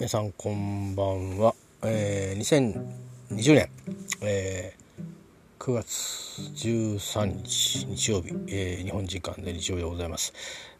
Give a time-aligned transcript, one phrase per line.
[0.00, 2.74] 皆さんこんばんは、えー、
[3.28, 3.68] 2020年、
[4.22, 10.32] えー、9月13日日曜日、えー、日本時間で日曜日でございます。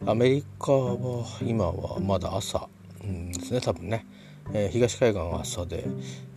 [0.07, 2.67] アメリカは今はまだ朝、
[3.03, 4.07] うん、ですね多分ね、
[4.55, 5.85] えー、東海岸は朝で、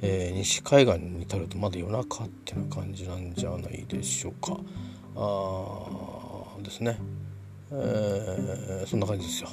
[0.02, 4.58] えー、西海岸に至るとまだ夜中っていう感じなんじゃないでしょうか。
[5.16, 6.98] あーですね、
[7.72, 9.48] えー、そんな感じですよ。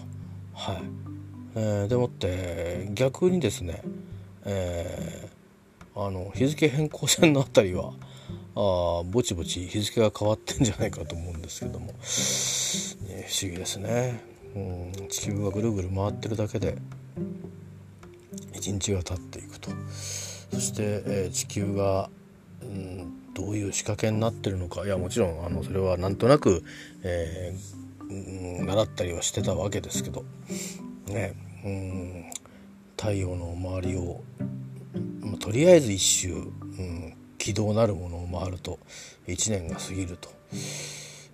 [0.53, 1.10] はい。
[1.55, 3.81] えー、でもって逆にですね、
[4.45, 7.93] えー、あの日付変更線のあたりは
[8.55, 11.93] あぼちぼち日付が変わってんじゃないかと思うんですけども、ね、
[13.27, 14.23] 不思議ですね、
[14.55, 16.77] うん、地球がぐるぐる回ってるだけで
[18.53, 19.71] 一日が経っていくと。
[20.51, 22.09] そして、えー、地球が、
[22.61, 24.85] うん、どういう仕掛けになってるのか。
[24.85, 26.63] いやもちろんあのそれはなんとなく、
[27.03, 30.25] えー、習ったりはしてたわけですけど。
[31.11, 31.33] ね。
[31.63, 32.31] うん。
[32.97, 34.21] 太陽の周りを、
[35.21, 38.77] まあ、とりあえず一周、うん、軌道なるものを回ると
[39.27, 40.29] 1年が過ぎると。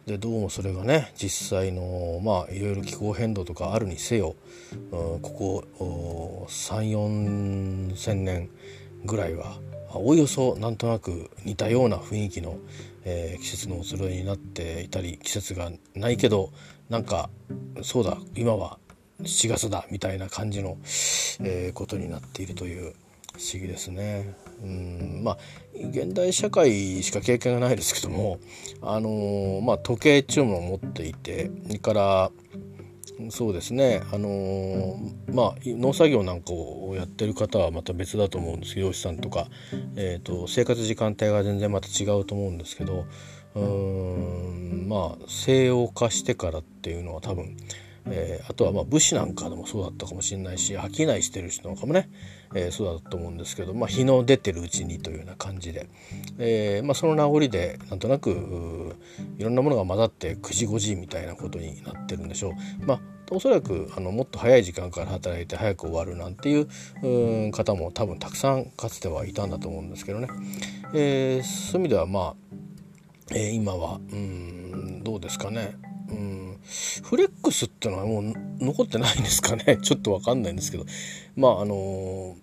[0.05, 4.37] でどうもそれがね実際のまあいろいろ気候変動とかあるにせよ、
[4.73, 8.49] うん、ここ34,000年
[9.03, 9.57] ぐらいは
[9.89, 12.57] おおよそなんとなく似たような雰囲気の、
[13.03, 16.51] えー、季節の移ろいになっていたり季節がないけど
[16.87, 17.29] なんか
[17.81, 18.79] そうだ今は
[19.21, 20.77] 7月だみたいな感じの、
[21.41, 22.93] えー、ことになっているという
[23.35, 24.35] 不思議ですね。
[24.63, 25.37] うんまあ
[25.75, 28.39] 現代社会しか経験がないですけども、
[28.81, 32.31] あのー、まあ、時計っていうのを持っていてそれから
[33.29, 39.47] そうですね、あのー、まあ、農作業なんかをやってる方はまた別だと思うんですけど漁師さんとか、
[39.95, 43.05] えーと、生活時間帯が全然また違うと思うんですけど
[43.55, 47.57] うんまあ西洋化してからっていうのは多分
[48.09, 52.09] えー、あとはまあ武士なんかでもそうだったかもしれないし商いしてる人なんかもね、
[52.53, 55.89] えー、そうだったと思うんですけど、まあ、日の出てるうちにというような感じで、
[56.37, 58.95] えーまあ、その名残でなんとなく
[59.37, 62.49] いろんなものが混ざって9時5時みたいなことになってるんでしょ
[62.81, 62.85] う。
[62.85, 70.29] まあおそらくあのもっと早い時間から働いて早く終わるなんていう方も多分たくさんかつてはいたんだと思うんですけどね、
[70.93, 72.35] え、そういう意味ではまあ、
[73.35, 75.75] え、今はうんどうですかね。
[76.09, 76.57] うん。
[77.03, 79.77] フレックスってのはもう残ってないんですかね？
[79.83, 80.85] ちょっとわかんないんですけど。
[81.35, 82.35] まああの、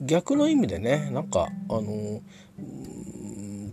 [0.00, 2.22] 逆の意味でねなんかあの、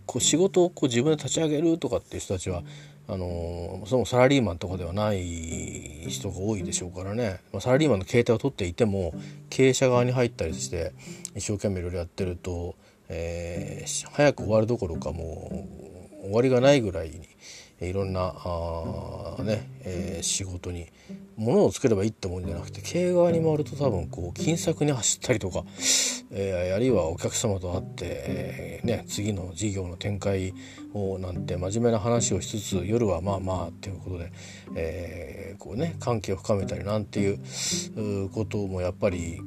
[0.05, 2.63] こう仕事をこう自分で立ち上げるとかっていう人たちは
[3.09, 9.13] あのそのサラリーマンとかではない人が多いでしょうからね、まあ、サラリーマンの携帯を取っていても
[9.49, 10.93] 経営者側に入ったりして
[11.35, 12.75] 一生懸命いろいろやってると、
[13.07, 15.67] えー、早く終わるどころかも
[16.23, 17.21] う終わりがないぐらいに
[17.79, 20.87] いろんなあ、ねえー、仕事に
[21.35, 25.63] 物を作ればいいってもんじゃなくて経営側に回ると多分こう金策に走ったりとか、
[26.31, 30.53] えー、あるいはお客様と会って、えー、ね、次の事業の展開
[30.93, 34.31] をなんて真面目な話をしつつ夜はまあまあっていうことで、
[34.75, 39.39] えこうね関係を深めたりなんていうこともやっぱり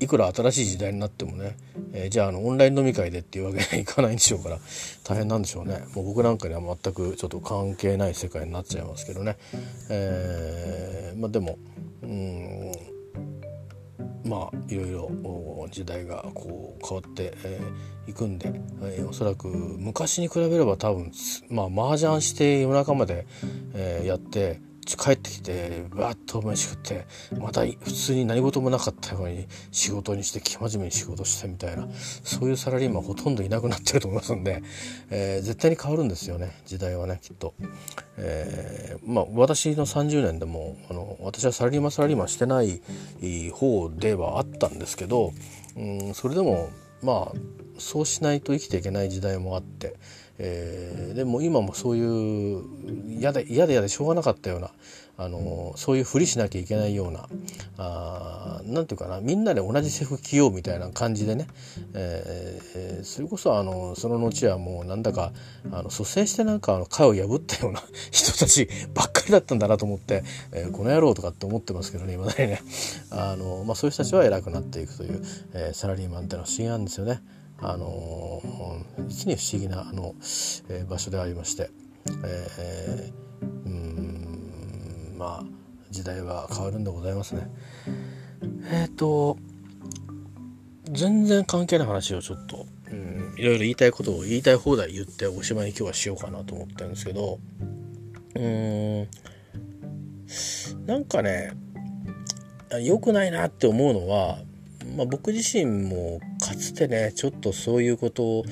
[0.00, 1.56] いくら新しい時代になってもね、
[1.92, 4.58] えー、じゃああのオンライン飲み会でっていうわけにはいかないんでしょうから
[5.04, 5.84] 大変なんでしょうね。
[5.94, 9.36] もう僕なんかには全くちょっと関係ない世界になっちゃいますけどね、
[9.90, 11.58] えー、まあでも
[12.02, 12.72] うん
[14.24, 15.10] まあいろいろ
[15.70, 18.52] 時代がこう変わってい、えー、くんで、
[18.82, 21.12] えー、おそらく昔に比べれば多分
[21.48, 23.26] まあ麻雀して夜中まで、
[23.74, 24.60] えー、やって
[24.94, 27.06] 帰ってきてバッと飯食って
[27.38, 31.88] また普通に何事もなかったように仕事にして生真面目に仕事してみたいな
[32.22, 34.62] そういうサラリーマンほとんどいなくなってると思いますんで、
[35.10, 37.54] えー、絶対に変わるんですよね時代はねきっと。
[38.18, 42.80] えー、まあ私の30年でもあの私はサラリーマンサラリーマンしてない
[43.50, 45.32] 方ではあったんですけど、
[45.76, 46.70] うん、それでも
[47.02, 47.38] まあ
[47.78, 49.96] そうしないと生きていけない時代もあって。
[50.38, 52.62] えー、でも今もそういう
[53.18, 54.70] 嫌で嫌で嫌でしょうがなかったような
[55.18, 57.26] あのそういうふりしなきゃいけないような
[57.78, 61.46] あなんていうかなみんなで同じ制服着ようみたいな感じでね、
[61.94, 65.32] えー、それこそあのその後はもうなんだか
[65.72, 70.22] あの率先してなんかあのを破ったような 人たちばっかりだったんだなと思って、
[70.52, 72.60] えー、この野郎とかって思ってますけどね今だにね
[73.10, 75.22] あの、まあ、そういう人たちは偉くなっていくという、
[75.54, 77.22] えー、サラリーマンってのは不思議なんですよね。
[77.60, 78.42] あの
[79.08, 80.14] 実に不思議なあの、
[80.68, 81.70] えー、場所でありまして、
[82.24, 85.44] えー、うんまあ
[85.90, 87.48] 時代は変わるんでございますね。
[88.70, 89.38] えっ、ー、と
[90.90, 97.40] 全然関係ない話をちょっと、うん、いろいろ言いたいことを言いたい放題言っておしまいに今日はしようかなと思ってるんですけど
[98.34, 99.08] うん
[100.86, 101.52] なんかね
[102.82, 104.38] 良くないなって思うのは、
[104.96, 108.44] まあ、僕自身もかつてねちょっとそういうことを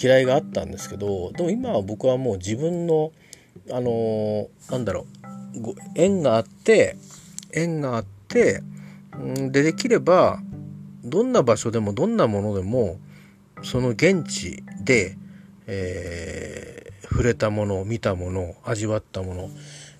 [0.00, 3.12] 嫌いがあったんですけどでも今は僕はもう自分の
[3.70, 5.06] あのー、なんだろ
[5.54, 6.96] う縁があって
[7.52, 8.62] 縁があって
[9.18, 10.40] んでできれば
[11.04, 12.98] どんな場所でもどんなものでも
[13.62, 15.16] その現地で、
[15.66, 19.50] えー、触れたもの見たもの味わったもの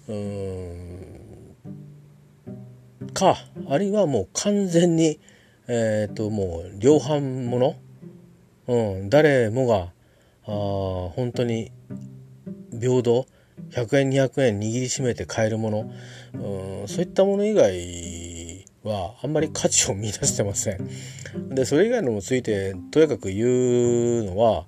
[0.08, 1.16] うん
[3.14, 3.36] か
[3.68, 5.18] あるいはもう完全に
[5.68, 7.76] えっ、ー、ともう量販もの、
[8.68, 9.88] うん、誰もが
[10.44, 11.72] あ本当に
[12.72, 13.26] 平等
[13.70, 15.90] ？100円200円握りしめて買えるもの、
[16.34, 20.88] うん、そういったもの以外はあんまり価値を見出してません。
[21.50, 24.66] でそれ以外のもついてとやかく言うのは、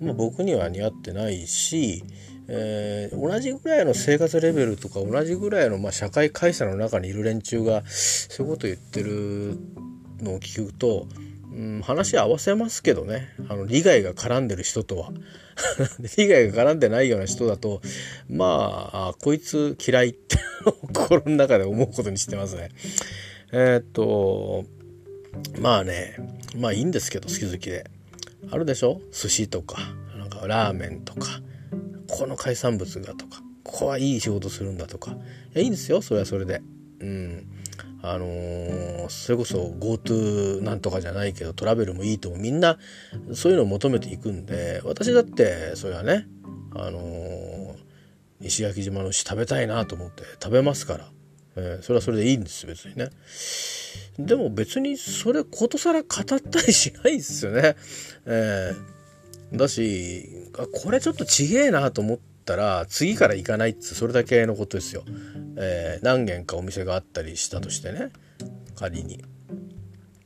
[0.00, 2.04] まあ、僕には似合ってないし、
[2.48, 9.58] えー、同じぐらいの生活レベルとか同じぐらいの、まあ、社会会社の中にいる連中がそういうこと言ってる
[10.20, 11.06] のを聞くと、
[11.52, 13.28] うん、話合わせますけどね。
[13.48, 15.12] あの利害が絡んでる人とは。
[16.16, 17.80] 利害が絡んでないような人だと
[18.28, 20.36] まあこいつ嫌いって
[20.92, 22.68] 心の中で思うことにしてますね。
[23.52, 24.64] えー、っと
[25.60, 26.16] まあね
[26.56, 27.90] まあいいんですけど好き好きで。
[28.50, 29.00] あるでしょ？
[29.12, 29.78] 寿司とか
[30.16, 31.42] なんかラーメンとか
[32.06, 35.10] この海産物がとかここはいい仕事するんだとか。
[35.10, 35.14] い
[35.54, 36.62] やいいんですよそれはそれで。
[37.00, 37.46] うん。
[38.02, 42.78] あのー、それこそ GoTo なんとかじゃないけどトラベルもいいともみんな
[43.34, 46.26] そういうのを求めていくんで私だってそれはね
[46.74, 47.76] あのー、
[48.40, 51.08] 石垣島の牛食べたいなと思って食べますから、
[51.56, 53.10] えー、それはそれでいいんです別にね。
[54.18, 57.76] でも別にそれことさら語ったりしないですよね、
[58.26, 60.50] えー、だし
[60.82, 62.18] これちょっとちげえなと思っ
[62.48, 65.04] たら次から行かないっつそれだけのことですよ。
[65.58, 68.10] えー、何軒かお店があったりしたとしてね。
[68.74, 69.22] 仮に。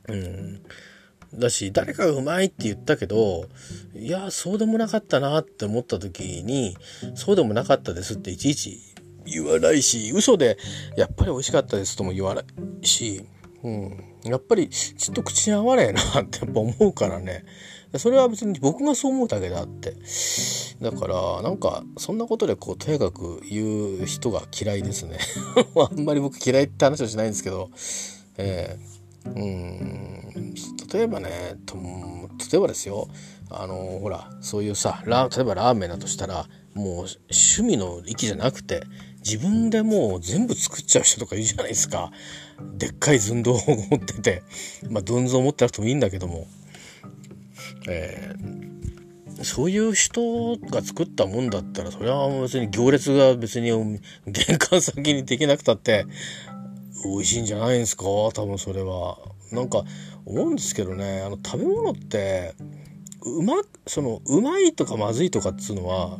[0.07, 0.63] うん。
[1.33, 3.47] だし誰かがうまいって言ったけど
[3.95, 6.77] いやそうでもなかったなって思った時に
[7.15, 8.79] そうでもなかったですっていちいち
[9.25, 10.59] 言わないし嘘で
[10.95, 12.43] やっぱり美味しかったですとも言わな
[12.81, 13.25] いし、
[13.63, 17.45] うん、やっぱりちょっと口に合わねえなってやっぱ思うからね。
[17.97, 19.95] それは別に僕がそう思うだけであって。
[20.81, 25.19] だからなんかそんなことでこうとやかく言う人が嫌いですね。
[25.75, 27.69] あんまり僕嫌いって話はしないんですけど。
[28.37, 30.53] えー、うん。
[30.91, 33.07] 例えばねと例えばですよ。
[33.49, 38.83] あのほらそういうさ例えばラーメンだとしたらもう趣味の域じゃなくて
[39.25, 42.11] 自分でもう全部作っちゃう人とかいるじゃないですか。
[42.77, 43.57] でっかい寸胴を
[43.89, 44.43] 持ってて
[44.89, 46.47] まあ寸胴持ってなくてもいいんだけども。
[47.87, 53.71] えー、そういう人が作ったもんだったらそれは別に行列が別に
[54.25, 56.05] 玄関先にできなくたって
[57.03, 58.05] 美味しいんじゃないんですか？
[58.05, 59.17] 多分それは。
[59.51, 59.83] なんか
[60.25, 62.55] 思うんですけどねあの食べ物って
[63.21, 63.53] うま
[63.85, 66.17] そのうまいとかまずいとかっつうのは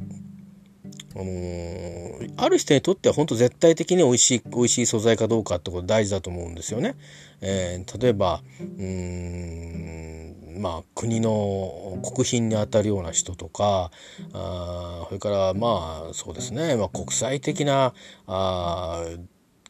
[1.16, 6.96] あのー、ある人にとっては本当絶対的に美味しい美味しい素材かどうかってこと大事だと思うんですよね。
[7.42, 13.92] えー、例えばうんまあ国の国賓にあたるような人とか
[14.34, 17.94] あそれからまあそうですね、まあ、国際的な
[18.28, 19.04] あ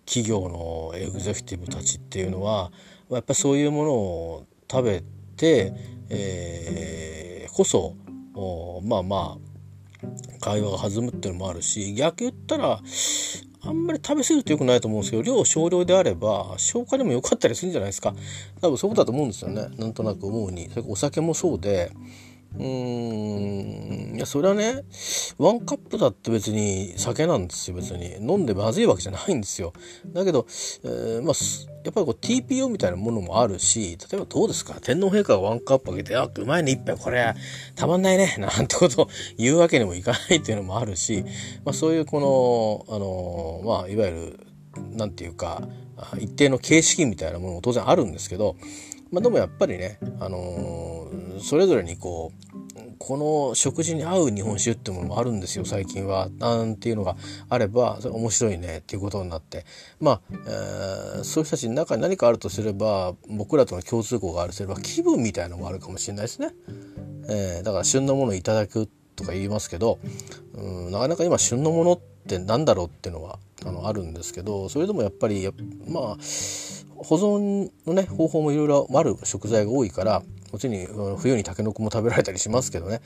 [0.05, 2.71] 企業のエグゼクティブたちっていうのは
[3.09, 5.03] やっぱりそういうものを食べ
[5.37, 5.73] て、
[6.09, 7.95] えー、こそ
[8.83, 9.52] まあまあ
[10.39, 12.79] 会話が弾むっていうのもあるし逆言ったら
[13.65, 18.13] あんまり食べ過ぎると良くないと思うんですけど量少量であれば消化にも良かったりするんじゃないですか。
[18.59, 19.69] 多分そうだと思うんですよね。
[19.77, 20.69] なんとなく思うに。
[20.69, 21.91] それお酒もそうで
[22.57, 24.15] うーん。
[24.15, 24.83] いやそれはね
[25.37, 28.15] ワンカップだって別に酒なんですよ別に。
[28.17, 29.73] 飲んでまずいわけじゃないんですよ。
[30.13, 30.45] だけど、
[30.83, 31.33] えー、まあ
[31.83, 34.75] やっぱりこう TPO みたいなものもあるし例えばどうですか？
[34.81, 37.33] 天皇陛下がワンカップあげて「あうまいね一杯これ
[37.75, 39.07] たまんないね」なんてことを
[39.37, 41.25] 言うわけにもいかないっていうのもあるし、
[41.65, 44.39] まあ、そういうこのあのまあいわゆる
[44.95, 45.67] なんていうか
[46.19, 48.55] 一定の形式みたいなものも当然あるんですけど
[49.13, 52.53] まあ、でもやっぱりね、あのー、それぞれにこう
[52.97, 57.15] この食事に合う日本酒ってものもあるんですよ最近はなんていうのが
[57.47, 59.65] あればそれ面白いねっていうことになって
[59.99, 66.49] まあ、えー、そういう人たちの中に何かあるとすれば僕らとの共通項があるとすれば気分みたいのもあるかもしれないですね。
[67.29, 69.99] えー、だから旬のものをいただくとか言いますけど
[70.55, 75.47] うんなかなか今旬のものってって何だろうっていうのはあのあるんですけどそれでもやっぱり
[75.87, 76.03] まあ
[76.97, 83.01] 保存のね方法もいろいろある食材が多いからもちろん冬にタケノコも食べられたりしますけどね。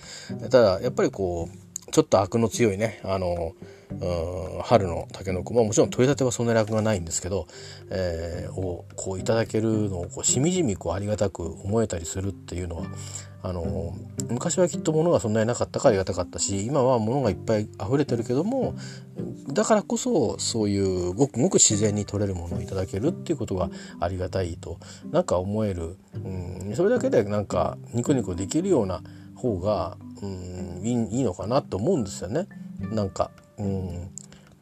[0.51, 3.53] ただやっぱりこうちょっとアクの強いねあの
[4.63, 7.47] 春のたけのこ、まあ、もちろん取り立てはそんなに楽がないんですけど、
[7.89, 12.83] えー、をこういただけるのをこうしみじみこうありがたく思えたりするっていうのは
[13.43, 13.95] あの
[14.29, 18.75] 昔はきっと物がそんなになかったからありがたかったし今は物がいっぱい溢れてるけども
[19.53, 24.79] だからこそそういうごくごく自然に取れるものをいただけるっていうことがありがたいと
[25.11, 26.17] なんか思える、う
[26.71, 29.01] ん、それだけでなんかニコニコできるような
[29.35, 32.47] 方が、うん、いいのかなと思うんですよね。
[32.91, 34.09] なんか、うん。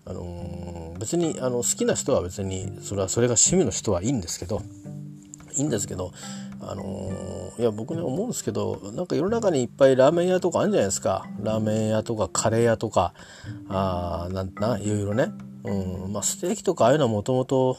[0.08, 4.62] あのー、別にあの好きな人は別にそれはそれが趣味の人はいいんですけど
[5.58, 6.12] いいんですけど
[6.68, 11.28] あのー、いや僕ね思うんですけどなんか世の中にいっぱいラーメン屋とかあるんじゃないですか。
[11.42, 13.14] ラーメン屋とかカレー屋とか
[13.70, 15.32] あなんないろいろね、
[15.64, 17.78] うんまあ、ステーキとかああいうのはもともと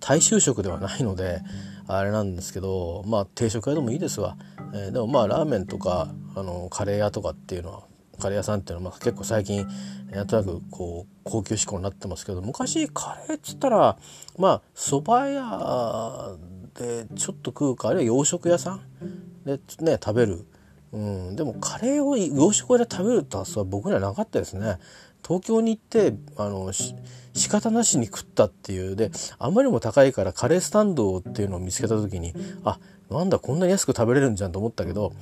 [0.00, 1.40] 大衆食ではないので
[1.86, 4.36] あれなんですけどまあ定食屋でもいいですわ、
[4.74, 7.82] えー、でもまあラーメンとかあのカレー屋とかっていうのは
[8.18, 9.66] カレー屋さんっていうのはまあ結構最近
[10.10, 13.96] なんとなくこう高級志向になってますけど昔カレーっつったら
[14.36, 16.36] まあ蕎麦屋
[16.78, 19.44] でちょっと食うかあるいは洋食屋さん？
[19.44, 20.46] でね食べる、
[20.92, 24.78] うん、でもカレーを洋食屋で食べるって発想は僕にはなかったですね。
[25.26, 28.94] 東京に行ってあの仕方なしに食ったっていう。
[28.94, 32.32] であまりにも高いからカレースタンドっていうのを見つけた時に
[32.64, 32.78] あ
[33.10, 35.12] なんだこんなに安く食べれるんじゃんと思ったけど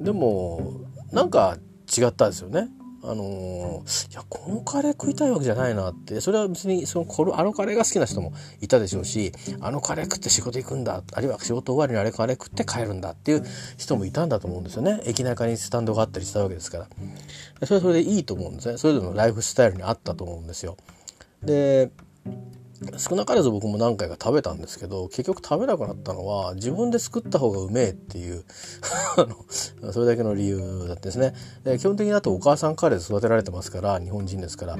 [0.00, 0.80] でも
[1.12, 1.58] なんか
[1.94, 2.68] 違ったですよね。
[3.04, 6.20] あのー、いやこのカレー食いたいわけじゃないなって。
[6.20, 11.02] それは別にそのこのあのカレーが好きな人もいたでしょうしあのカレー食って仕事行くんだ。
[11.12, 13.44] あるいは仕事終わりにあれカレー食って帰るんだっていう
[13.76, 15.00] 人もいたんだと思うんですよね。
[15.04, 16.88] 駅中にスタンドがあったりしたわけですから。
[17.66, 18.78] それはそれでいいと思うんですね。
[18.78, 20.76] それぞれのライフスタイルにあったと思うんですよ。
[21.42, 21.90] で
[22.98, 28.44] 少なからず僕も何回か食べたんですけど結局食べなくなったのは自分で作った方がうめえっていう
[29.92, 31.34] それだけの理由だったですね。
[31.64, 34.78] で基本的にあとお母さんカレーで育てられてますから日本人ですから。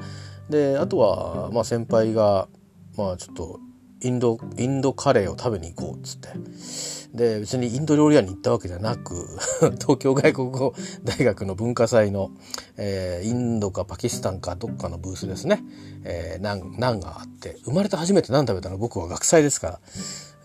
[0.51, 2.49] であとはまあ先輩が
[2.97, 3.61] まあちょっと
[4.03, 6.29] インドインドカレーを食べに行こうっつって。
[7.13, 9.27] で別にインド料理屋に行ったわけじゃなく
[9.79, 12.31] 東京外国語大学の文化祭の、
[12.79, 15.63] えー、インドかパキスタンかどっかのブースですね、
[16.05, 17.59] えー、ナンがあって。
[17.65, 18.79] 生まれて初めてナン食べたの？
[18.79, 19.81] 僕は学祭ですから、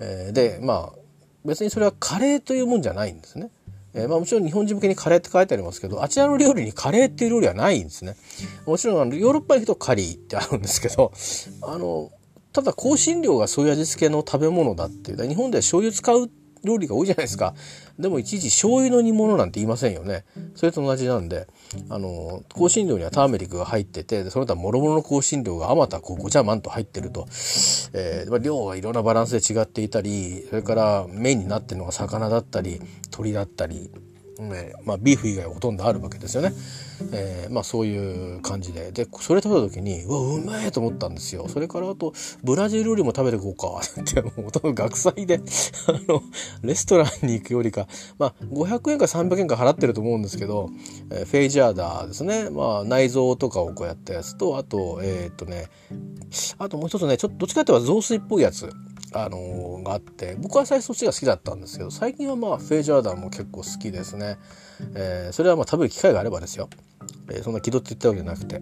[0.01, 0.99] えー、でまあ
[1.45, 3.49] 別にそれはカレーというもんじゃないんですね。
[3.93, 8.17] えー、まあもちろん日本人向けにカレーって書いてありますけど、あちらの料理にカレーっていう料理はないんですね。
[8.65, 11.13] もちろんあのヨーロッパに行くとカリーってあるんですけど、
[11.61, 12.11] あの、
[12.57, 15.27] ただ香辛料がそういう味付けの食べ物だっていう。
[15.29, 16.27] 日本では醤油使う
[16.63, 17.53] 料理が多いじゃないですか。
[17.99, 20.25] でもいちいち醤油の煮物なんて言いませんよね。
[20.55, 21.45] それと同じなんで、
[21.87, 27.27] あの、香辛料にはターメリックが入ってて、その他諸々の香辛料があまたこうごちゃまんと入ってると、
[27.93, 33.91] えー、量がいろんなバランスで違っていたり、それからメインになってるのが魚だったり、鶏だったり、
[34.39, 36.53] ねまあ、ビーフ以外はほとんどあるわけですよね。
[37.11, 38.91] えー、まあそういう感じで。
[38.91, 41.47] で、それ食べた時に、うわ、うめえと思ったんですよ。
[41.47, 42.13] それからあと、
[42.43, 43.81] ブラジル料理も食べていこうか。
[44.01, 45.39] って、もう、と学祭で、
[45.87, 46.21] あの、
[46.61, 47.87] レストランに行くよりか、
[48.17, 50.69] まあ、500円か300円か払ってると思うんですけど、
[51.11, 52.49] えー、フェイジャーダーですね。
[52.49, 55.69] まあ、内臓とかをこうやったやつと、あと、えー、っとね、
[56.57, 58.69] あともう一つね、ちょっとどっちかっていうと雑炊っぽいやつ。
[59.23, 64.37] あの、があって僕は最初そっちが好きだったんですけど最近はまあフェイジャーダンも結構好きですね、
[64.95, 66.69] えー、それはまあ食べる機会があればですよ、
[67.29, 68.61] えー、そんな気取って言ったわけじゃなくて。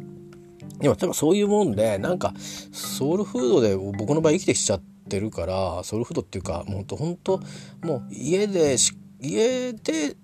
[0.80, 2.34] でも多分そういうもんでなんか
[2.74, 7.40] ソウルフードで僕の場合生きてきちゃってるからソウルフードっていうかもうほんと
[7.82, 8.76] もう家で
[9.22, 10.18] 家で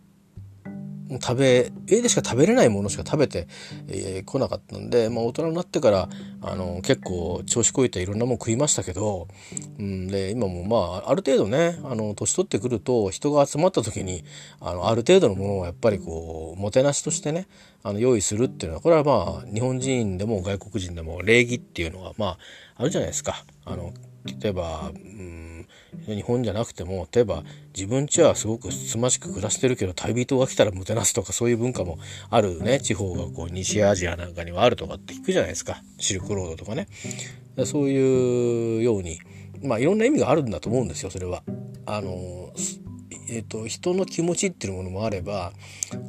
[1.20, 3.50] 食べ家でしか食べれないものしか食べてこ、
[3.90, 6.10] えー、なかったんで、まあ、大人になってから
[6.42, 9.28] あの結構調子こいていろんなもん食いましたけど、
[9.80, 14.24] うん、で今もまあある程度ねあの年取ってくると人が集まった時に
[14.60, 17.48] あのある程度のものをやっぱりこうもてなしとしてね
[17.84, 22.38] あの用意するっていうのはこれはまあ日本人でも外国人でも礼儀っていうのはまあ
[22.78, 23.44] あるじゃないですか。
[23.66, 23.94] あの
[24.40, 25.68] 例えば、うん
[26.06, 27.44] 日本じゃなくても例えば
[27.76, 32.80] 自分ちはすごくつましく暮らしてるけど旅人が来たらもてなすとかそういう文化もあるね。
[32.80, 35.82] 地方がこう西アジアなんかにはあるとかって聞くじゃないですか。
[35.98, 36.88] シルクロードとかね。
[37.66, 39.20] そういうように
[39.64, 41.44] まあいろんな意味があるんだと思うんですよそれは。
[41.86, 42.54] あの
[43.34, 45.54] えーと、人の気持ちっていうものもあれば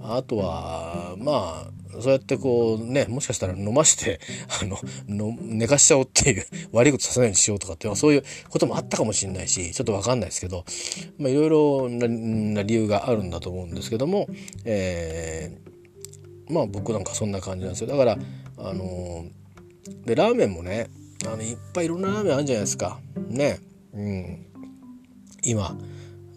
[0.03, 4.19] あとはまあそうやってこうねもしかしたら飲まして
[4.61, 4.77] あの
[5.09, 10.65] の寝かしちゃおうっていう 悪いことさせないようにしようとかっていうそういうこともあったかもしれないしちょっと分かんないですけど
[11.21, 14.29] いろいろな理由があるんだと思うんですけども、
[14.65, 17.87] えー、まあ僕なんかそんな感じなんですよ。
[17.87, 18.19] だから
[18.59, 19.27] あの
[20.07, 20.89] でラーメンもね
[21.27, 22.99] あのいっぱいいろんなラーメンあるんじゃないですか。
[23.29, 23.61] ね。
[23.93, 24.47] うん。
[25.45, 25.77] 今。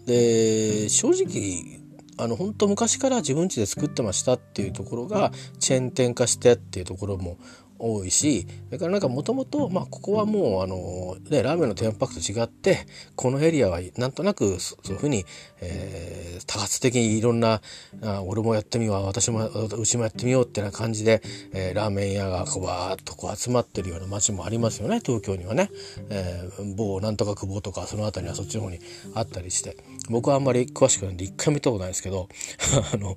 [0.06, 1.80] で正直
[2.18, 7.36] あの本当昔から自分家で作ってましたっていうところがチェーン店化してっていうところも
[7.78, 15.24] 多いしそれからなんかもともとここはもうあの、ね、ラーメンのテーマパークと違ってこのエリアはなんとなくそういうふうに、
[15.60, 17.60] えー、多発的にいろんな
[18.02, 21.22] あ俺もやってみよう私もうちもやってみようってな感じで、
[21.52, 25.70] えー、ラーメン屋がこうわーっとこう集まってるような街もありますよね東京にはね、
[26.10, 28.78] えー、某なんとか久保とかその辺りはそっちの方に
[29.14, 29.76] あったりして
[30.10, 32.28] 僕はあんまり詳しくないんで一回見たことないですけど
[32.92, 33.16] あの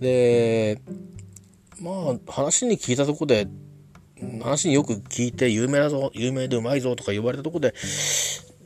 [0.00, 0.80] で
[1.80, 3.46] まあ話に聞いたとこで
[4.42, 7.74] 話によく聞いて有名だぞ有名でうまいぞとか言われたとこで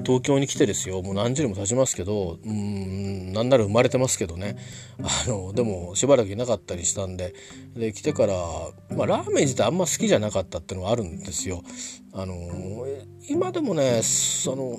[0.05, 4.57] 東京に来てですよもう何十年も経ちますけどうんなんなら生まれてますけどね
[5.03, 7.35] あのでもしばらくいなかったりしたんで
[7.75, 8.35] で来てから、
[8.97, 11.63] まあ、ラーメン自体あんま好きじゃなかったっていうのはあるんですよ。
[12.13, 12.35] あの
[13.29, 14.79] 今でもねその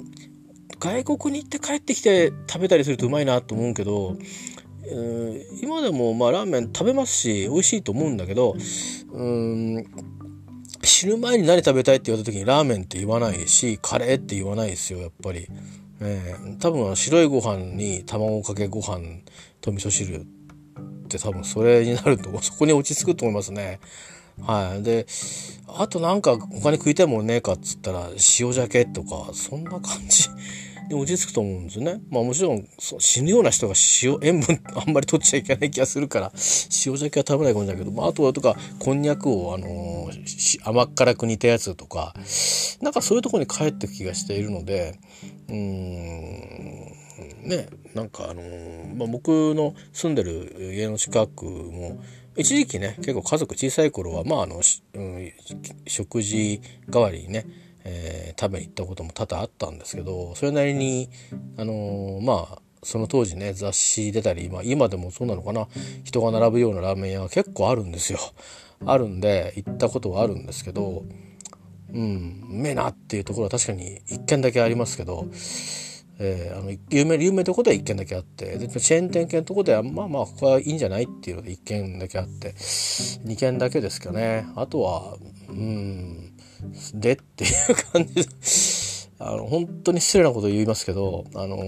[0.82, 4.18] 外国に行って帰ってきて食べたりするとうまいなと思うけど
[5.62, 8.56] 今でもまあラーメン食べますし美味しいと思うんだけど
[9.12, 9.86] うん
[10.84, 15.48] 死ぬ前に何食べたいって言われた時にラーメンって言わないしカレーって言わないですよやっぱり、
[16.02, 19.22] えー、多分白いご飯に卵かけご飯
[19.62, 20.26] と味噌汁っ
[21.08, 23.80] て多分それになると そこに落ち着くと思いますね。
[24.42, 24.84] はい。
[24.84, 25.06] で
[25.68, 28.10] あとなんか他に食いたいものねえかっつったら
[28.40, 30.30] 塩鮭とかそんな感じ。
[30.90, 32.02] で落ち着くと思うんですよね。
[32.10, 36.32] まあもちろん死ぬような人が塩塩分あんまり取っちゃいけない気がするから
[36.86, 42.14] 塩鮭は食べないかもしれないけど、まあ、あとはとかこんにゃくをあのー、甘辛く煮たやつとか
[42.82, 45.00] なんかそういうとこに帰ってく気がしているので
[45.48, 47.02] うーん
[47.44, 52.02] ねなんかあのー、まあ、僕の住んでる家の近くも
[52.38, 55.32] 一時期ね結構家族小さい頃はまああの、うん、
[55.88, 57.46] 食事代わりにね
[57.84, 61.10] えー、食べに行ったことも多々あったんですけどそれなりに
[61.58, 65.68] あのー、まあその当時ね雑誌出たり、まあ、今でもそうなのかな
[66.04, 68.20] 人が並ぶようなラーメン屋が結構あるんですよ。
[68.86, 71.04] あるんで行ったことはあるんですけど
[71.94, 75.28] うんうめえなっていうところは確かに1軒だけありますけど、
[76.20, 85.18] えー、あの有名有名とこでは1軒だけあってでチェーン店系のとこではまあまあここはいいんじゃないっていうので1軒だけあって2軒だけですけどねあとは
[85.50, 86.31] うん
[86.94, 87.14] で？
[87.14, 88.26] っていう感じ
[89.24, 91.60] あの、本当に失礼なこと言いますけど、あのー、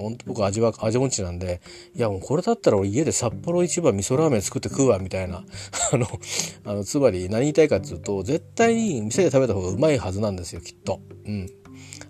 [0.00, 1.60] 本当僕味は、味音痴なんで、
[1.94, 5.44] いやもうこれだったら俺家で札幌一番味噌ラーメン作って食うわ、みたいな。
[5.92, 6.06] あの、
[6.64, 11.00] あの、つまり何言いたいかっていうと、絶対に店で食べた方がうまいはずなんですよ、きっと。
[11.26, 11.50] うん。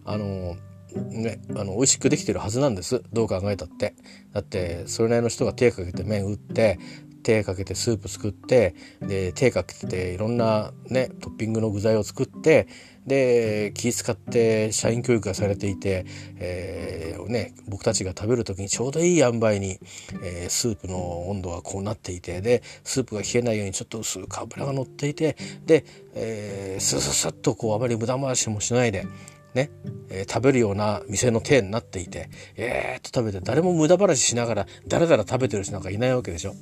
[0.05, 0.57] あのー、
[0.95, 3.03] ね、あの、美味しくできてるはずなんです。
[3.13, 3.95] どう考えたって。
[4.33, 6.79] だって、それなりの人が手をかけて麺打って、
[7.25, 12.69] 手かけてスープ作ってで手かけていろんなねトッピングの具材を作って
[13.07, 16.07] で気使って社員教育がされていて、
[16.37, 19.79] えー、ね、僕たちが食べる時にちょうどいい塩梅に、
[20.23, 25.85] えー、スープの温度がこうなっていてでスープが冷えないようにちょっと薄く油が乗っていてで、
[26.15, 29.07] えー、スススッとこうあまり無駄回しもしないで
[29.55, 29.71] ね、
[30.11, 36.55] えー、食べるような店の体になっていて、えー、っと食べて誰も無駄話しながらだらだら食べてる人なんかいないわけでしょ。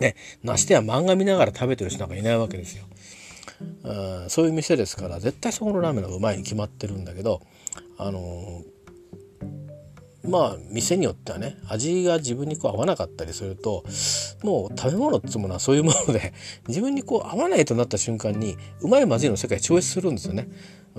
[0.00, 2.84] ね、ましてや漫画見ながら食べてる人なんかいないわけですよ。
[3.84, 7.40] うん、そういう店ですから絶対そこのラーメンがうまいに決まってるんだけど
[7.96, 13.84] あのー、まあ店によってはね味が自分にこう合わなかったりすると
[14.44, 16.32] もう食べ物っていうものはそういうもので
[16.68, 20.48] 自分にこう合わないとなった瞬間にうまいまずいの世界超越するんですよね。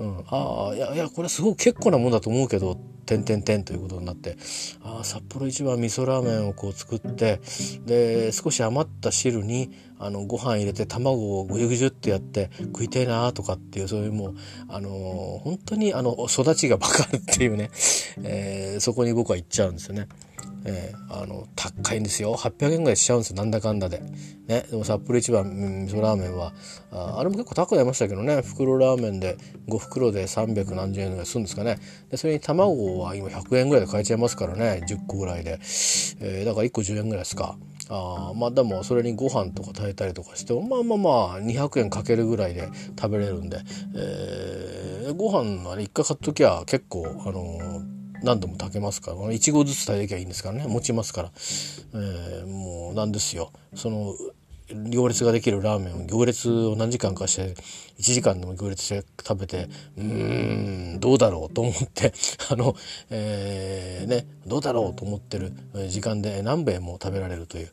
[0.00, 4.38] うん、ああいやいやこれすごく結構なもんだと思うけど点々点ということになって
[4.82, 7.40] ああ札幌一番味噌ラーメンをこう作って
[7.84, 14.36] で少し余った汁にあのご飯入れて卵をぐじゅぐじゅってやって食いたいなとかっていうそういうもう
[14.68, 17.70] あのー、本当にあの育ちがバカっていうね、
[18.22, 20.08] えー、そこに僕は行っちゃうんですよね。
[20.64, 22.34] えー、あの高いんですよ。
[22.34, 23.36] 800円ぐらいしちゃうんですよ。
[23.36, 24.00] なんだかんだで。
[24.46, 26.52] ね、でも札幌一番味噌ラーメンは
[26.90, 28.42] ああれも結構高くなりましたけどね。
[28.42, 29.36] 袋ラーメンで
[29.68, 31.78] 5袋で300何十円ぐらいするんですかね。
[32.10, 34.82] でそれに卵は今100円ぐらいで買えちゃいますからね。
[34.86, 37.56] 10個ぐらいで、えー、だから1個10円ぐらいですか。
[37.88, 42.68] あまあでもそれにご飯とか炊いたりとかしてもまあまあまあ200円かけるぐらいで
[43.00, 43.58] 食べれるんで、
[43.96, 50.66] えー、ご飯はね一回買っときゃ結構あのー何度も炊けますから1合ずつ炊いてきゃいいんですからね。
[50.66, 51.30] 持ちますから、
[51.94, 53.52] えー、もうなんですよ。
[53.74, 54.14] その
[54.74, 57.54] 行列ができるラーメンを行列を何時間かして
[57.98, 62.12] 1時間でも行列して食べてうーんどうだろうと思って
[62.50, 62.76] あの、
[63.10, 65.52] えー、ねどうだろうと思ってる
[65.88, 67.70] 時間で何杯も食べられるという、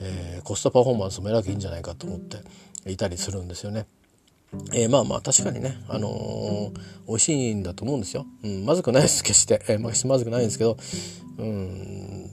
[0.00, 2.38] えー、コストパフォーマンスもえらくいいんじゃないかと思って
[2.90, 3.86] いたりするんですよね。
[4.72, 6.72] えー、まあまあ確かにね、あのー、
[7.08, 8.26] 美味しいんだと思うんですよ。
[8.42, 9.62] うん、まずくないです、決して。
[9.68, 10.76] えー、ま、まずくないんですけど、
[11.38, 12.30] うん、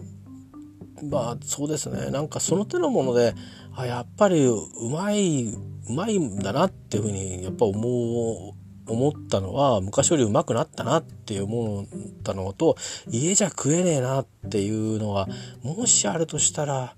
[1.09, 3.35] まあそうですねなんかその手のもので
[3.75, 4.57] あやっぱりう
[4.89, 5.53] まい
[5.89, 8.53] うまいんだなっていうふうにやっぱ思う
[8.85, 11.85] 思ったのは昔よりうまくなったなって思っ
[12.23, 12.75] たのと
[13.09, 15.27] 家じゃ食えねえなっていうのは
[15.61, 16.93] もしあるとしたら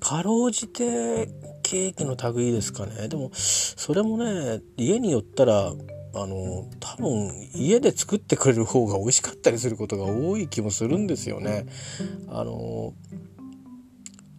[0.00, 1.28] かろうじて
[1.72, 11.64] ケーキの類ですかねでもそれもね家によったらあの多分家で作ってくれる方が美味しかったりすることが多い気もするんですよね。
[12.28, 12.92] あの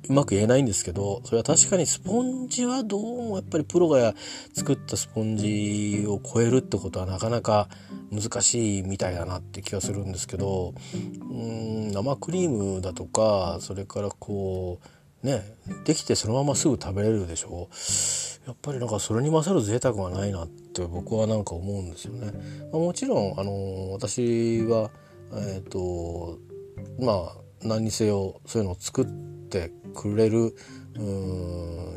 [0.10, 4.14] うまく言えないんですけどそれは確かにスポンジはどうもやっぱりプロが
[4.54, 7.68] 作ったスポンジを超えるってことはなかなか
[8.12, 14.88] 難しいみたいだなって気がするんですけどうん生クリームだとかそれからこう
[15.24, 15.56] ね
[15.86, 22.32] できてそのまますぐ食べれるでしょうやっぱりなんかそれに勝る贅沢はないなって僕はなんか思うんですよね。
[22.74, 24.92] まあ、もちろんあの私は
[25.32, 26.40] えっ、ー、と
[27.00, 29.06] まあ何にせよそういうのを作っ
[29.50, 30.56] てくれる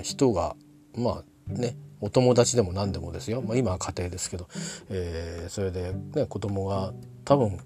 [0.02, 0.54] 人が
[0.94, 4.48] まあねお友達でも何でもですよ、まあ、今は家庭ですけど、
[4.90, 6.92] えー、それで、ね、子供が
[7.24, 7.58] 多分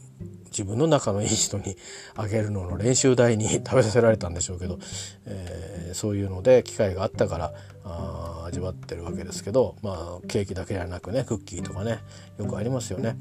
[0.51, 1.77] 自分の仲のいい人に
[2.17, 4.79] あげるのの練習台に食べさせられたんでしょうけど、
[5.27, 7.53] えー、そういうので機会があったから
[7.85, 11.99] あ味わってるわけですけど、まあ、ケーキだけじゃなくねクッキーとかね
[12.39, 13.17] よくありますよね。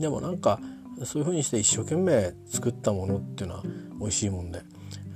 [0.00, 0.58] でもなんか
[1.04, 3.62] そういうふうにして一生懸命作ったものっていうのは
[4.00, 4.62] 美味しいもんで。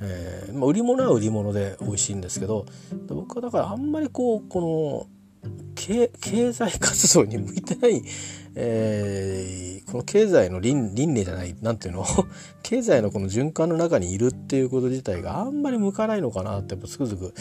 [0.00, 2.66] えーまあ、売り物は売り物で美味しいんですけど
[3.08, 5.20] 僕はだからあんまりこうこの
[5.74, 8.02] 経済活動に向いてない、
[8.54, 12.04] えー、この経済の輪輪廻じゃない何ていうの？
[12.62, 17.32] 経済のこの循環の中にいるっていうこと自体があんまり向かないのかなってやっぱつくづく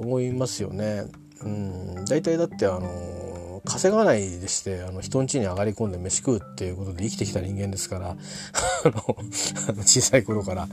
[0.00, 1.04] 思いますよね。
[1.42, 2.88] うん、大体だってあの
[3.64, 8.16] 稼がないでしてあの人ん家に上がり込んで飯食うっていうことで生きてきた人間ですから あ
[8.84, 10.68] の小さい頃から、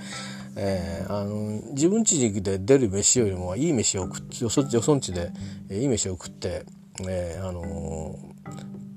[0.55, 5.31] えー、あの自分家で出る飯よりもいい飯を食ってよそよそんちで、
[5.69, 6.65] いい飯を食って、
[7.07, 8.17] えー、あの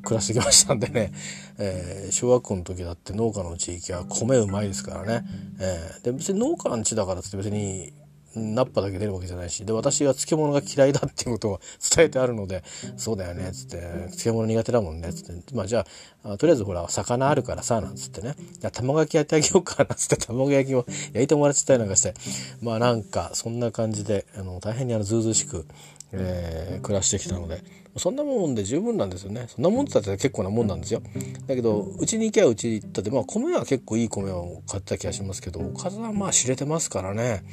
[0.03, 1.13] 暮らしてきましたんでね、
[1.59, 5.27] えー、小学校の時だって農家の地域は米うまいですからね、
[5.61, 7.93] えー、で別に農家の地だからって別に
[8.35, 11.61] ナッパだけ出るわけじゃないしで私は漬物が嫌いだっていうことを
[11.95, 12.65] 伝えてあるので
[12.97, 13.79] 「そうだよね」っつって
[14.13, 15.87] 「漬物苦手だもんね」っつってまあじゃ
[16.25, 22.15] あとりあえずほら魚あるからさなんつってねじゃ卵焼きやってあげようかなんつって卵焼きを焼いてもらっちゃったりなんかして
[22.61, 25.67] まあなんかそんな感じであの大変にあのずうずうしく、
[26.13, 27.83] えー、暮らしてきたので。
[27.97, 29.47] そんなもんで十分なんですよね。
[29.49, 31.03] そんなもんって言ったら結構なもんなんですよ。
[31.47, 37.45] だけど、うちに行きゃうち行ったって、まあ米は結構いい米を買った気がしますけど、おかずはまあ知れてますからね。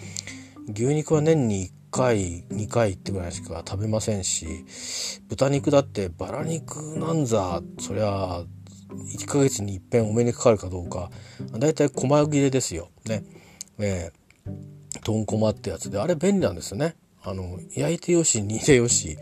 [0.74, 4.66] 牛肉は年に1回2回ってぐらいしか食べませんし
[5.28, 8.44] 豚肉だってバラ肉なんざそりゃ
[8.90, 11.10] 1ヶ月にいっぺんお目にかかるかどうか
[11.52, 13.24] だいたい細切れですよね。
[13.78, 16.96] えー、トンコマってやつであれ便利なんですよね。
[17.24, 19.18] あの焼いてよし煮てよし、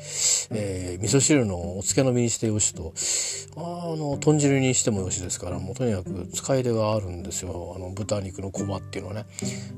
[0.51, 2.93] えー、味噌汁のお漬物にしてよしと
[3.57, 9.25] あの豚汁にしてもよしですからもうとにかく使い出があるんですよあの豚肉のコマっていうのはね。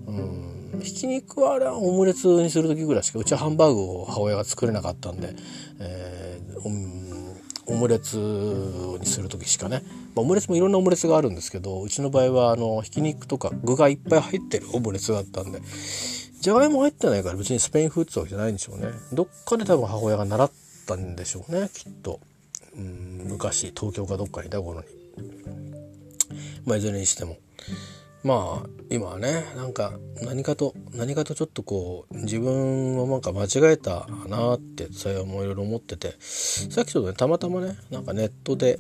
[0.08, 5.36] うんひき肉はあれはオムレツにする時ぐらいしかうちはハンバーグを母親が作れなかったんで、
[5.80, 6.60] えー、
[7.68, 9.84] オムレツにする時しかね、
[10.16, 15.62] まあ、オムレツもいろんなオムレツがあるんですけどうちの場合はあのひき肉とか具がいっぱい入ってるオムレツだったんで
[16.40, 18.88] じゃがいも入ってないから別にスペインフーツわけじゃないんでしょうね。
[19.12, 20.52] どっかで多分母親が習っ
[20.88, 22.22] たんでしょうねきっと。
[22.78, 24.88] うん昔東京かどっかにいた頃に。
[26.66, 27.38] まあいずれにしても。
[28.24, 38.80] まあ今はねなんか何かと何かとちょっとこう自分はなんか間違えたなってそれもいろいろ思っててさっきちょっとねたまたまねなんかネットで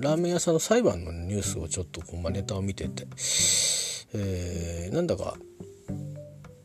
[0.00, 3.06] ラーメン屋さんの裁判のニュースをちょっとこう、まあ、ネタを見てて、
[4.14, 5.34] えー、なんだか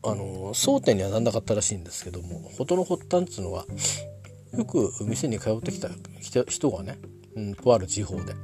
[0.04, 3.64] あの争点にはなんなかったらしいんですけども事の発端っつうのは
[4.56, 5.88] よく店に通ってきた
[6.46, 6.98] 人がね、
[7.34, 8.34] うん、とある地方で。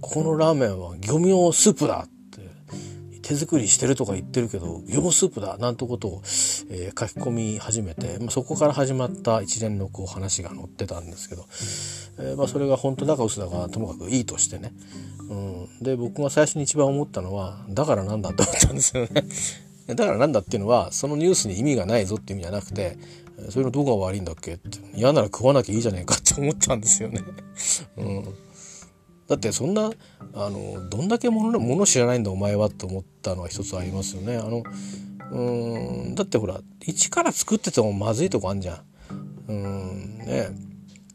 [0.00, 2.48] このラーメンは魚苗スープだって
[3.22, 6.22] 手作りしてるとか言ってるけど魚苗スープだなんてことを、
[6.70, 11.46] えー、書き込み始めて、まあ、そこから始まった一連のこう話が載ってたんですけど、
[12.18, 14.72] えー、まあ、それが本当だか嘘だかともかくいいとしてね、
[15.28, 19.24] うん、で僕が最初に一番思ったのはだからなんだって思ったんですよね。
[19.94, 22.96] だからなんだっていうのはそのニュースに意味がないぞっていう意味じゃなくて
[23.48, 27.22] それのどこが悪いんだっけって嫌なら食わなきゃいいじゃねえかって思ったんですよね。
[27.96, 28.34] うん
[29.30, 29.92] だってそんな
[30.34, 34.36] あのどんだけものもの知らないんだお前はって思ったのは一つありますよね。
[34.36, 34.64] あの
[35.30, 38.80] うんだってほら一から作っててもまずいとこあんじゃん。
[39.46, 40.48] うんね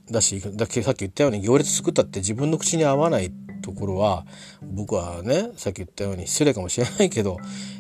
[0.10, 4.26] だしだけさっき言ったように行列作ったって自分の口に合わないところは
[4.62, 7.38] 僕はねさっき言ったように失礼かもしれないけど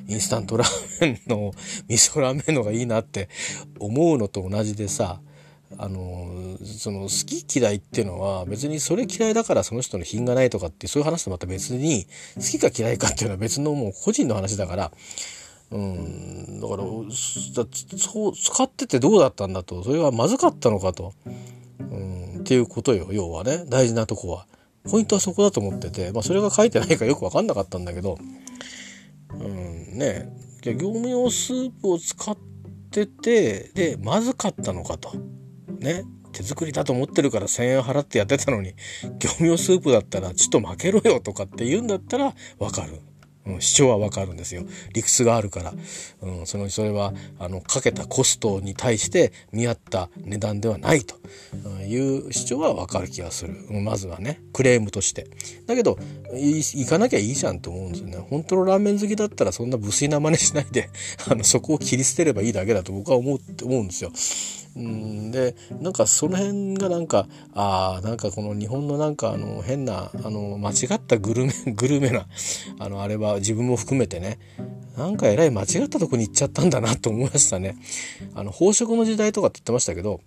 [0.10, 1.54] インスタントラーメンの
[1.88, 3.30] 味噌ラーメンのがいいなって
[3.80, 5.22] 思うのと同じでさ
[5.78, 14.92] あのその好き嫌いっていうのは別にそれ嫌いだからその人の品がないとかってそういう話とまた別に好きか嫌いかっていうのは別のもう個人の話だから
[15.72, 16.84] うんだから
[17.98, 21.14] そう使っててどうだったんだとそれはまずかったのかと、
[21.80, 24.46] うん、っていうことよ要はね大事なとこは。
[24.90, 28.20] ポイントはそこだと思ってて、まあ、それが書いてないかよく分かんなかったんだけど、
[29.34, 30.30] うんね、
[30.62, 32.38] 業務用スープを使っ
[32.92, 35.14] ててでまずかったのかと。
[35.80, 38.74] ね手作りだと思ってるから1,000円払ってやってたのに
[39.20, 43.00] 業務用スープだったらちょっと負けろよとかって言うんだったらわかる。
[43.60, 44.64] 主張はわかるんですよ。
[44.94, 45.74] 理屈があるから。
[46.22, 51.16] うん、その、それは、あの、かけたコストに対して見合った値段ではないと
[51.84, 53.54] いう主張はわかる気がする。
[53.70, 55.28] まずはね、クレームとして。
[55.68, 56.00] だけど、
[56.34, 58.18] 行かなきゃいいじゃんと思うんですよね。
[58.18, 60.90] 本当のラーメン好きだったらそんな無粋な真似しないで、
[61.30, 64.12] あの、そこを切り捨てればいいだけだと僕は思う、思うんですよ。
[64.76, 72.28] うんでなんかその辺がなんかあなんかこの日本のなんかあの変なあの間違ったグルメ グルメな
[72.80, 74.38] あのあれは自分も含めてね
[74.98, 77.76] なんかえらい間違ったとこに行っちゃったんだなと思いましたね。
[78.34, 80.22] あの飽食の時代とかって言ってましたけど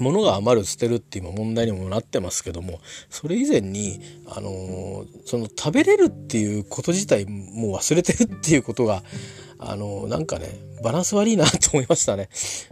[0.00, 2.80] 物が余る捨てるって今問題にもなってますけども
[3.10, 9.02] それ以前にあのその食べれるっていうこと自体もう忘れてるっていうことが
[9.70, 10.48] あのなんかね
[10.82, 12.28] バランス悪いなと思いましたね、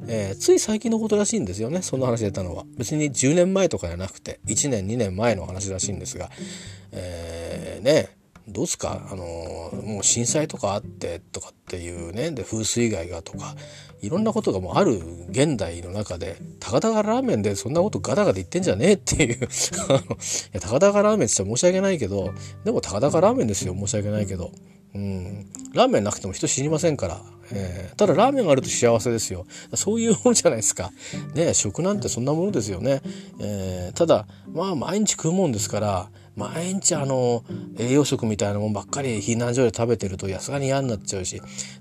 [0.07, 2.65] えー、つい最近のことらしいんですよねそんな話出たのは。
[2.77, 6.31] 別に10年前とかじゃなくて1年2年前の話らしいんですが、
[6.93, 9.07] えー、ねどうすか？
[9.11, 9.25] あの
[9.83, 13.55] もう震災とかあってとかっていうねで風水害がとか
[14.01, 19.35] いろんなことがもうある現代の中で高々ラーメンでそんなことガタガタ言ってんじゃねえっていう。
[19.45, 19.47] い
[20.53, 22.33] や高々ラーメンって言ったら申し訳ないけど
[22.65, 24.51] でも高々ラーメンですよ申し訳ないけど。
[24.95, 27.21] うん、ラーメンなくても人死にませんから、
[27.53, 29.47] えー、ただラーメンがあると幸せですよ。
[29.75, 30.91] そういうものじゃないですか。
[31.35, 33.01] ね食なんてそんなものですよね、
[33.41, 37.45] えー、ただまあ毎日食うもんですから毎日あの
[37.79, 41.41] 栄養食みたいなもんばっかり避難所で食べてるとさすがに嫌になっちゃうし。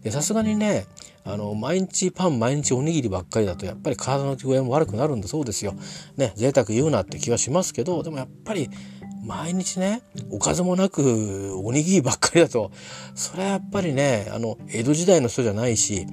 [0.10, 0.86] さすがにね
[1.24, 5.74] あの毎日パン毎日おにぎりばっかりだとやっぱり体の具合も悪くなるんだそうですよ。
[6.18, 8.70] ね贅沢言うなって気はしますけどでもやっぱり
[9.26, 10.02] 毎日ね
[10.32, 12.72] おかずもなくおにぎりばっかりだと
[13.16, 16.06] それはやっぱりねあの江戸時代の人じゃないし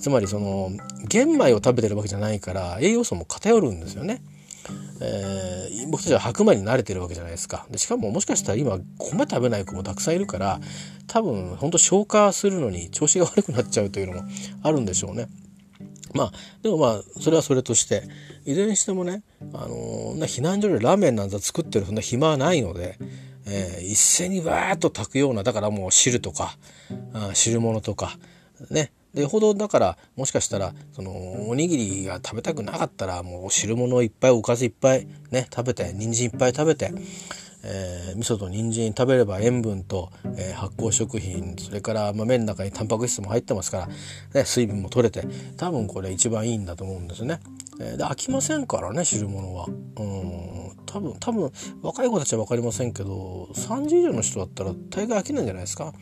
[0.00, 0.70] つまりその
[1.08, 4.22] 玄米を食べてるわけじゃないから栄養素も偏るんですよね。
[5.00, 10.60] えー、僕たちは白米に慣れてるわけじゃないですかでしかももしかしたら今米食べない子もたくさんいるから
[11.08, 14.28] 多分ほんと消化するのに調子が悪くなっちゃうというのも
[14.62, 15.26] あるんでしょうね。
[16.14, 18.02] まあでもまあそれはそれとして
[18.44, 22.98] いずれにしてもね、あのー、避難所でラーメンなんざ作ってるそんな暇はないので、
[23.46, 26.56] えー、一斉にわーっと炊くようなだからもう汁とか
[27.12, 28.18] あ汁物とか
[28.70, 31.12] ねでほどだからもしかしたらその
[31.48, 36.92] おにぎりが食べたくなかったらもう汁物いっぱいおかずいっぱいね食べて人参いっぱい食べて
[37.64, 43.88] えー、味噌と人参食べれば塩分と、えー、発酵食品それから、まあ、麺の中にタンパク質も入ってますから、
[44.34, 45.26] ね、水分も取れて
[45.56, 47.38] 多分これ一番いいんだと思うんですね。
[47.78, 49.66] で飽きませんからね汁物は。
[49.66, 49.70] う
[50.02, 55.94] ん多分多分若い子たちは分かりませんけど30以上の人だったら大概飽きないんじゃないですか？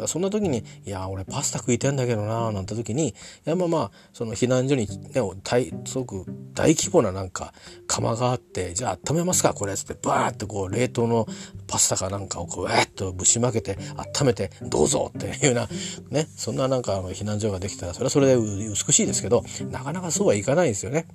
[0.00, 3.14] うん、そんな時に「いや俺パスタ食いてんだけどな」なんて時にい
[3.44, 7.52] やまあまあその避難所に、ね、大すごく大規模ななんか
[7.86, 11.26] 釜があって「じゃあ温めますかこれ」っつってバーってこう冷凍の
[11.66, 15.68] パスタかなんかをこうわっとぶしまけて温めて「どうぞ」っていうような
[16.10, 21.06] ねそんななんか避難所ができたらそれはそれで美しいですけどなかなかそうはいかないですよね。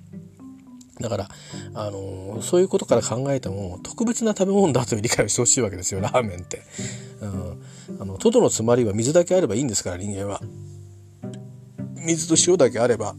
[1.00, 1.30] だから、
[1.74, 6.62] あのー、そういうことから考えても特別な食べ物だという理解をしてほしいわけですよラーメンって。
[7.22, 7.64] うん、
[8.00, 10.42] あのトドのつまりは水だけあればいいんですから人間は。
[12.06, 13.16] 水と塩だけあれば、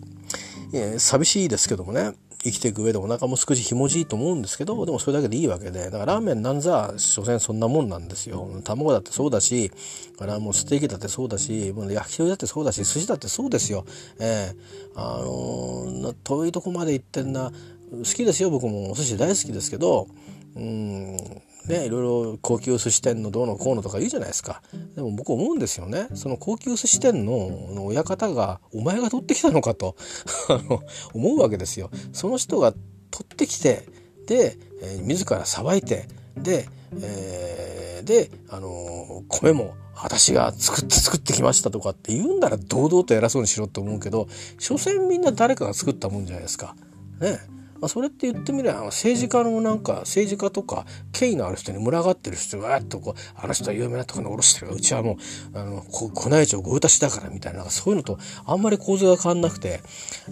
[0.72, 2.12] えー、寂しいですけどもね
[2.44, 8.48] 生きていく上でお腹も少しひもじいと思うんですけどでもそれだけでいいわけでだからラーメンなんざ所詮そんなもんなんですよ。
[8.64, 9.72] 卵だってそうだし
[10.18, 13.84] からもうステーキだってそうだしもう焼き鳥だってそうだし寿司だってそうですよ。
[14.20, 14.96] ええ。
[14.96, 17.50] ー、あのー、遠いとこまで行ってんな。
[17.90, 18.92] 好きですよ僕も。
[18.92, 20.08] お寿司大好きですけど
[20.56, 21.16] うん
[21.68, 24.62] ね、いろいろ高級寿司店のどうのこうのとか言うじゃないですか。
[24.94, 26.08] でも僕思うんですよね。
[26.14, 29.96] その高級寿司店の親方がお前が取ってきたのかと。
[31.14, 31.90] 思うわけですよ。
[32.12, 32.72] その人が
[33.10, 33.86] 取ってきて
[34.26, 36.68] で、えー、自らさばいてで、
[37.00, 46.74] えー、であのー、米も私が作って作ってきましたとかって言うんなら堂々と偉そうにしろって思うけど所詮みんな誰かが作ったもんじゃないですか。
[47.20, 47.38] ね
[47.80, 55.18] まあ、それって言ってみれば政治家のなんか政治家とか権威のある人に群がってる人がわっとこうあの人は有名なところに下ろしてるうちはも
[55.54, 59.80] うあのこ内町ごうたしだからみたいなそういうのとあんまり構図が変わんなくて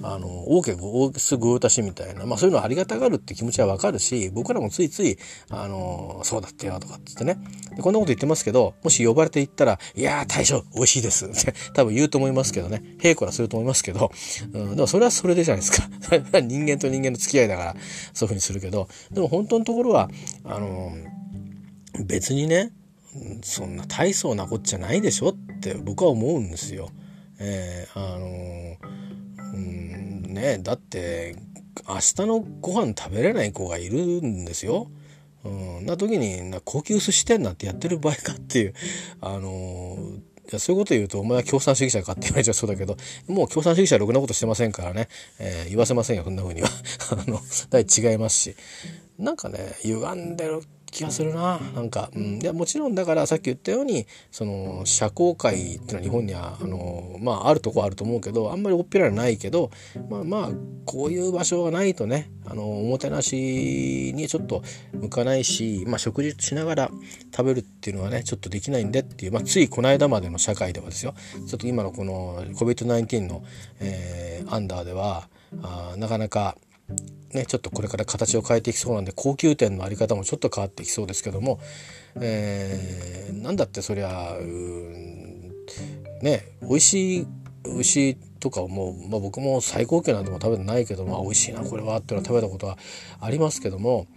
[0.03, 5.19] あの大家大すごうたしみたいな、まあ、そういうのありがたがるって気持ちはわかるし僕らもついつい
[5.51, 7.39] あのそうだってよとかって言ってね
[7.81, 14.11] こんなこと言ってますけどもし呼ばれて行ったら「いやー大将美味しいです」って多分言うと思いますけどね平子らすると思いますけど、
[14.53, 15.89] うん、でもそれはそれでじゃないですか
[16.41, 17.77] 人間と人間の付き合いだから
[18.13, 20.09] そういうふうにするけどでも本当のところは
[20.45, 20.93] あの
[22.05, 22.73] 別にね
[23.43, 26.89] そんな大層なこっちゃないでしょって僕は思うんですよ。
[27.39, 28.77] えー、あの
[29.55, 31.37] うんねだって
[31.89, 34.91] 明日のご飯食べれない子がいるんですよ。
[35.45, 35.49] う
[35.83, 38.75] ん、な時にな高級寿司店なんてやってる場合かっていう
[39.21, 42.97] あのやそういうこと言うとお前は共産主義者かって言われちゃそうだけど
[43.29, 46.69] もう共産主義者はろくなことしてませんからね、えー、言わせませんよそんな風には。
[47.11, 48.57] あの違いますし。
[49.19, 51.59] なんかね歪んでる気がするな。
[51.75, 59.71] なんか、うん、いやもちろんだからさっき言ったようにその社交界っていうのは日本にはあのまああるとこあると思うけどあんまりおっぴらないけど
[60.09, 60.51] まあまあ
[60.85, 66.91] こういう場所がないとねあのおもてなしにちょっと向かないし、まあ、食事しながら
[67.35, 71.15] 食べるっていうのはねちょっとできないんでっていう、まあ、ついこの間までの社会ではですよ。
[71.49, 73.43] ちょっと今のこの COVID-19 の、
[73.81, 75.29] えー、アンダーでは
[75.63, 76.57] あなかなか
[77.33, 81.61] ね、ちょっとこれから形を変えていきそうなんで高級店の在り方もちょっと変わっていきそうですけども、
[82.21, 84.37] えー、なんだってそりゃ
[86.21, 87.27] ね美味しい
[87.65, 92.77] 牛とかもう、まあ、僕も最高級なんても食べてないけど、まあ、美味しいなこれはっていうのは食べたことは
[93.21, 94.09] ありますけども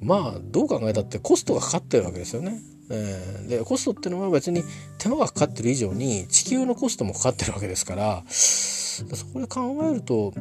[0.00, 2.60] まあどう考えたってコストがかかってるわけですよね。
[2.90, 4.62] えー、でコストっていうのは別に
[4.98, 10.34] 手間がかかってる以上に地球のコストもかかってるわけですからそこで考えると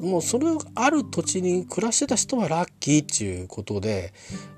[0.00, 4.14] もうそれある土地に暮らしてた人はラッキーっていうことで、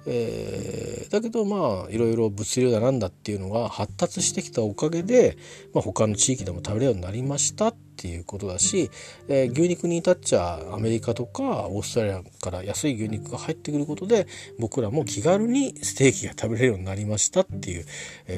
[0.06, 5.36] えー、だけどまあいろいろ物流だなんだっていうのが発達してきたおかげで、
[5.74, 8.90] まあ、他の地域でも食べれるようになりましたっていうことだし、
[9.28, 14.28] えー、牛肉に至っちゃアメリカとかオーストラリアから安い牛肉が入ってくることで
[14.60, 17.84] 僕らも気軽にステーキが食べれるようになりましたっていう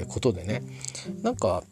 [0.08, 0.62] ことでね。
[1.22, 1.62] なんか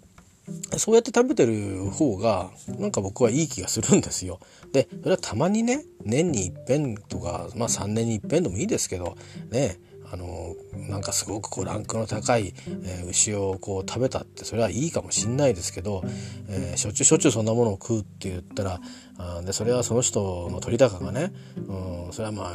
[0.76, 4.40] そうやって食べてる方がなんか僕はいい気がするんですよ。
[4.72, 9.16] でそれはたまにね年に一遍とかまあ3年に一遍でもいいですけど
[9.50, 9.78] ね
[10.12, 10.54] あの
[10.90, 12.52] なんかすごくこうランクの高い、
[12.84, 16.02] えー、牛をこう食べたってそれはいいかもしんないですけど、
[16.48, 18.80] えー、しょっちゅうしょっちゅうそんなものを食うって言ったら
[19.16, 22.52] あでそれはその人の取り高がね、うん、それはまあ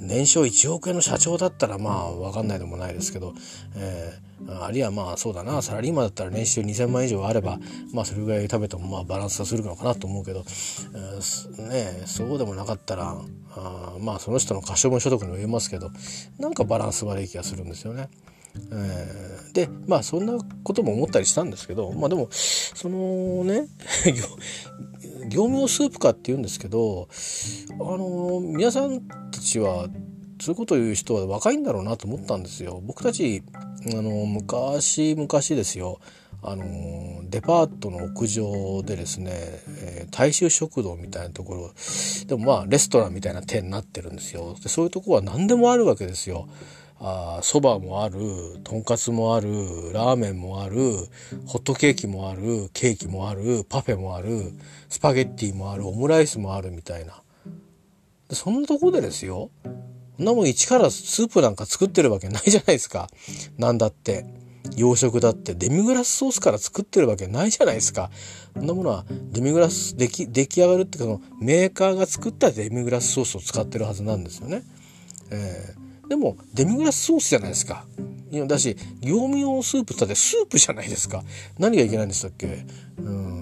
[0.00, 3.34] 年商1億円の社長だったらまあ分かんないでもないですけど、
[3.76, 7.58] えー、あるいはまあそうだなサラリーマンだったら年収2,000万以上あれば
[7.92, 13.16] まあそれぐらい食べてもまあバランスはするのかなと思うけど、えー、ねそうでもなかったら
[13.56, 15.90] あまあその人の可処分所得にも言えますけど
[16.38, 18.08] なんかバランス悪い気がするんですよね。
[18.72, 20.32] えー、でまあそんな
[20.64, 23.68] ことも思ったりしたんですけどまあでもそのね
[25.28, 27.08] 業務用スープかって言うんですけど
[27.72, 29.88] あの皆さんたちは
[30.40, 32.80] そういうことを言う人は若いんだろうなと思ったんですよ。
[32.84, 33.42] 僕たち
[33.92, 36.00] あの昔昔ですよ。
[36.42, 41.74] あのデパートの屋上でですね、えー、大衆食堂みたいなところ
[42.26, 44.56] でもまあレストランみたいな店になってるんですよ。
[44.62, 46.48] でそういうとこは何でもあるわけですよ。
[47.42, 48.18] そばもある
[48.62, 49.48] とんかつもある
[49.92, 50.76] ラーメンもある
[51.46, 54.52] ホットケーキもあるケーキもあるパフェもある。
[54.90, 57.22] スパゲッティもあるオムライスもあるみたいな
[58.30, 59.50] そんなとこでですよ
[60.18, 63.08] そんなもん一からスープなんか作ってるわけないじゃないですか
[63.56, 64.26] なんだって。
[64.76, 68.10] 洋食だってデミグラスソースから作ってるわけないじゃないですか。
[68.54, 74.62] そんなものはデミグラス出来出来上がるっていうかのメーカーが作ったデミグラスソースを使ってるはずなんですよね。
[75.30, 77.84] えー、でもデミグラスソースじゃないですか。
[78.46, 81.24] だし業務用スープってだってスープじゃないですか。
[81.58, 82.64] 何がいけないんでしたっけ？
[82.98, 83.39] うん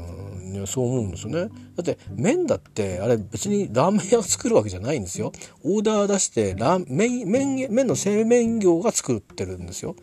[0.68, 1.50] そう思うんですよね。
[1.76, 5.33] だって麺だってあれ別にラーメン屋が作るわけじゃないんですよ。
[5.64, 9.96] オーダー出してラー麺麺麺の製麺業が作ってるんですよ。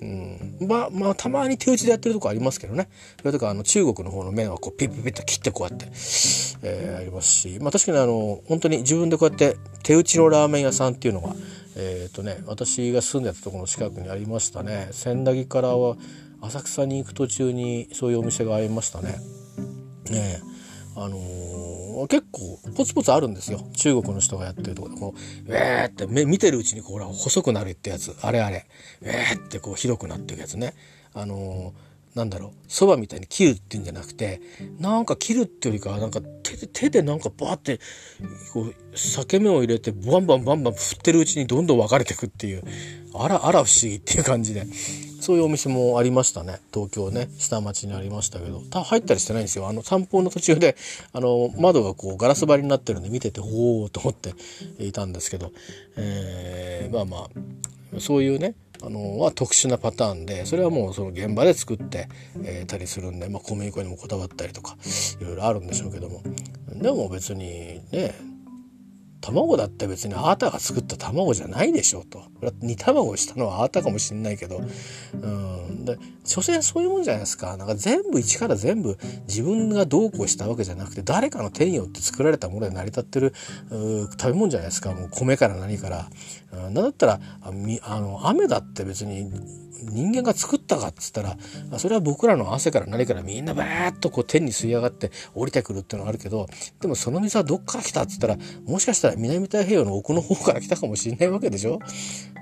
[0.00, 2.88] うん、まあまあたまに手打ちでやってるとこありますけどね
[3.20, 5.86] それとかあの中国の方の麺はこうピッピッピッと切ってこうやって、
[6.62, 11.34] えー、ありますしまあ確かにあの本当に自分でこうやって手打ちのラーメン屋さんっていうのが
[11.76, 15.96] えっ、ー、とね私が住んでたところの近くにありましたね千駄木からは
[16.40, 19.16] 浅草に行く途中にそういうお店がありましたね。
[20.12, 20.40] ね。
[20.96, 23.60] あのー、結構ポツポツあるんですよ。
[23.76, 24.96] 中国の人がやってるとこで。
[24.96, 28.14] こうウェーって目見てるうちにこう細くなるってやつ。
[28.22, 28.66] あれあれ。
[29.02, 30.74] ウェーってこう広くなっていくやつね。
[31.12, 31.72] あの
[32.14, 34.40] なんだろうそばみたいに切るっていうんじゃなくて
[34.78, 37.80] なんか切るっていうよりかなんか手で手でなんかバーって
[38.52, 42.62] こう裂け目を入れてバンバンバンバン振ってるうちにどんどん分かれてくっていう
[43.14, 44.64] あらあら不思議っていう感じで
[45.20, 46.60] そういうお店もありましたね。
[46.72, 49.66] 東京ね下町にありましたけどた入ったりしてないんですよ。
[49.66, 50.76] あの散歩の途中で
[51.14, 54.34] あの窓がこうガラス張りになってるんで見てておおと思って
[54.78, 55.50] いたんですけど、
[55.96, 57.28] えー、まあま
[57.96, 58.54] あそういうね
[58.86, 62.08] あのは特殊なパターンでそれはもうその現場で作って、
[62.42, 64.76] えー、たりするんで、まあ、小麦粉にもこだわったりとか
[65.20, 66.22] いろいろあるんでしょうけども
[66.74, 68.14] でも別にね
[69.24, 72.24] 卵だって別にあなたが作った卵じゃないでしょうと。
[72.60, 74.60] 煮卵したのはあなたかもしんないけど、
[75.14, 75.84] うん。
[75.86, 77.56] で、所詮そういうもんじゃないですか。
[77.56, 83.32] なんか全部一から全部自分がどうこうしたわけじゃなくて、誰かの手によって作られたもので成り立ってる
[83.70, 84.92] 食べ物じゃないですか。
[84.92, 86.06] もう米から何から。
[86.54, 87.50] なんだったら、あ
[88.00, 89.30] の、雨だって別に
[89.82, 91.36] 人間が作ったかっつったら
[91.78, 96.46] それは僕らの汗から何からみんなバーッとこう天に吸い上がって降りてくるっていうのがあるけど
[96.80, 101.80] でもその水はどっから来たっつったらもしかしたら南太平洋の奥の方から来たかもしれないわけでしょ？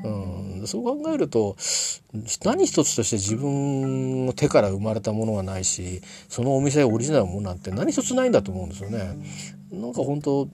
[0.04, 1.56] うん、そう考えると
[2.44, 9.16] 何一つとして自分の手から生まれたものがないしそのお店オリジナルのものなんて何一つないんだと思うんですよね。
[9.72, 10.48] なんか本当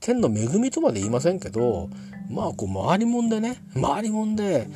[0.00, 1.88] 天の恵みとまで言いませんけど
[2.28, 4.68] まあこう回りもんでね回りもんで、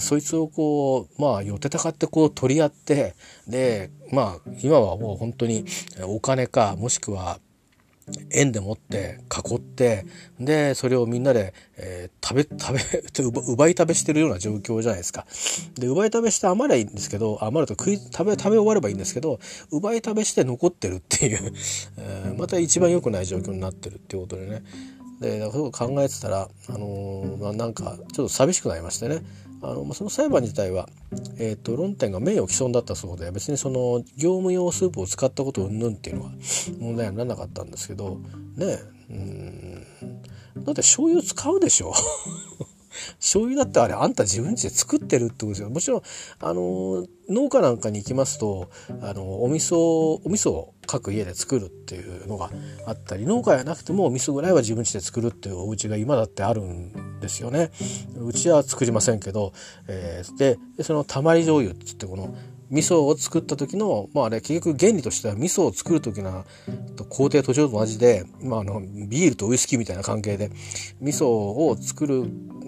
[0.00, 3.14] そいつをこうまあ寄ってたかってこう取り合って
[3.46, 5.64] でまあ今はもう本当に
[6.02, 7.38] お金かもしくは
[8.30, 10.04] 円でもって囲って
[10.40, 15.24] でそれをみんなで、えー、食べ食べ奪い食べしてるような状況じゃないですか。
[15.78, 19.38] で奪い食べして余りゃいいんですけど余ると食い食べ食べ終わればいいんですけど
[19.70, 21.52] 奪い食べして残ってるっていう、
[21.98, 24.62] えー、また一番良くない状況になってるっていうことでね
[25.22, 29.22] でそういう考えてたら、あの、まあ、なんかちょっと寂しくなりましてね。
[29.62, 30.88] あの、まあ、その裁判自体は、
[31.38, 36.32] えーと、論点が名誉毀損だったそうで別にその業務用スープを使ったことうんぬんっていうのは
[36.80, 38.18] 問題にならなかったんですけど
[38.56, 39.86] ねうん。
[40.64, 41.94] だって醤油使うでしょ。
[43.18, 45.70] 醤油だってあれあんた自分家で作ってるってことですよ。
[45.70, 46.02] もちろん
[46.40, 48.68] あの農家なんかに行きますと
[49.00, 52.50] あのお味噌お味噌を各家で作るっていうのが
[52.86, 57.70] あったり農家やなくてもお味噌ぐらいは自分家で作るっていうお家が今だってあるんですよね。
[58.16, 59.52] うちは作りませんけど、
[59.88, 62.34] えー、でそのたまり醤油っつってこの
[62.72, 66.44] 味噌を作った時の、まああれ結局原理としては味噌を作る時の
[67.08, 70.50] 工程途中と同じで、まああのビールとウイスキーみたいな関係で
[71.00, 72.24] 味噌を作る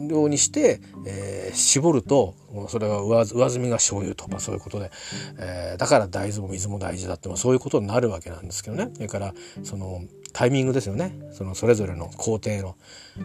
[0.09, 2.34] ようにして、えー、絞ると
[2.68, 4.90] それが上上澄みが醤油と、まあ、そういうことで、
[5.38, 8.90] えー、だから大豆も水も大事だって、まあ、そういうことになるわけなんですけどね。
[8.94, 10.02] それからその
[10.35, 12.76] タイミングですよねそのそれぞれの工程の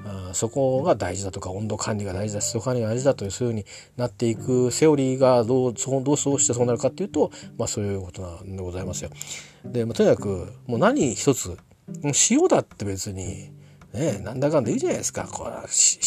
[0.06, 3.66] あそこが大事だとか温度管理が大事だ湿度管理が大事だというふうに
[3.98, 9.10] なっていくセオリーがどうそうどうそうしてそうなるかっていうと、まあ、そういうことなんでございますよ。
[9.66, 11.58] で、まあ、とにかくもう何一つ
[12.30, 13.52] 塩だって別に
[13.94, 15.28] ねなんだかんだ言うじゃないですか。
[15.28, 15.52] これ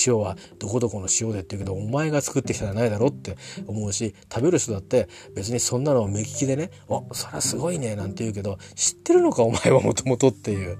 [0.06, 10.78] 塩はどこどこの塩でって言うけど、お前が作ってきたらないだろって思うし、食べる人だって別にそんなの目利きでね、お、そりゃすごいね、なんて言うけど、知ってるのかお前はもともとっていう、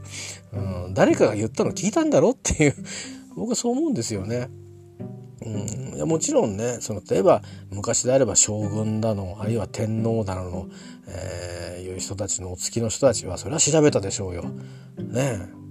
[0.53, 2.75] うん、誰かが言ったの聞いたんだろっていう、
[3.37, 4.49] 僕はそう思うんですよね。
[5.45, 10.69] うん、いやもちろんねその例えば昔であれば将軍だのあるいは天皇だの、
[11.09, 14.45] えー、いう人たちのお付きの人たちはそれは調べたでしょうよ。
[14.99, 15.62] ねえ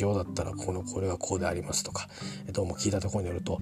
[0.00, 2.08] 塩だったらこのこれがこうでありますとか
[2.52, 3.60] どうも聞いたところによると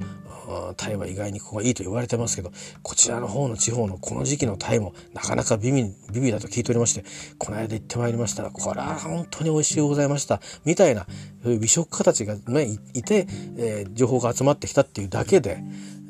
[0.76, 2.50] タイは意外にここがいいと言われてますけど
[2.82, 7.04] こちらの方の地方のこの時期のタイもなかなかビビビビだと聞いておりまして
[7.38, 8.42] この間行ってまいりました。
[8.42, 10.40] らこれは本当に美味しゅうございました。
[10.64, 11.06] みたいな
[11.42, 15.62] そういう美食家たちが、ね、いて、えー、情報が集まってきたっていうだけで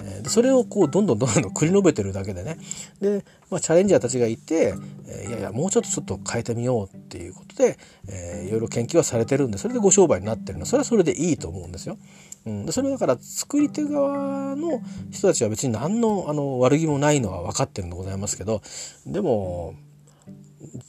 [0.09, 2.59] えー、それをこうどんどんどんどん 繰り述べてるだけでね。
[3.01, 4.75] で、まあ、チャレンジャーたちがいて、
[5.07, 7.79] えー、いやいやもうちょっとちょっと変えてみようっていうことで、
[8.09, 10.67] えー、いろいろ研究はされてるんでそれでご商売になってるの。
[10.67, 11.99] それはそれでいいと思うんですよ。
[12.47, 14.81] うん、それだから作り手側の
[15.11, 18.63] 人たちは別に何のあの悪気もないのは分かってるんでございますけど
[19.07, 19.75] でも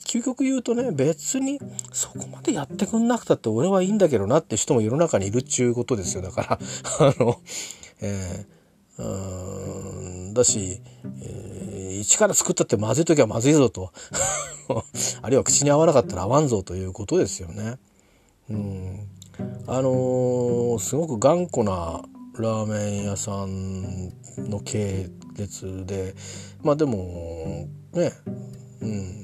[0.06, 1.60] 究極言うとね別に
[1.92, 6.22] そこまでやってくんなくたって俺はいいんだけどなって人も世の中にいるっちゅうことですよ。
[6.22, 6.58] だから
[7.06, 7.40] あの、
[8.00, 8.59] えー
[9.00, 10.80] うんだし、
[11.22, 13.92] えー、一から作ったってまずい時はまずいぞと。
[15.22, 17.78] あるいは口に合わなかったら合わんぞということですよね。
[18.50, 19.08] うん。
[19.66, 22.02] あのー、すごく頑固な
[22.38, 26.14] ラーメン屋さんの系列で
[26.62, 28.12] まあでもね
[28.80, 29.20] うん。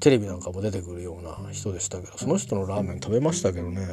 [0.00, 3.86] テレビなんかも出てくるような人でしたけどその人のラーメン食べましたけどね。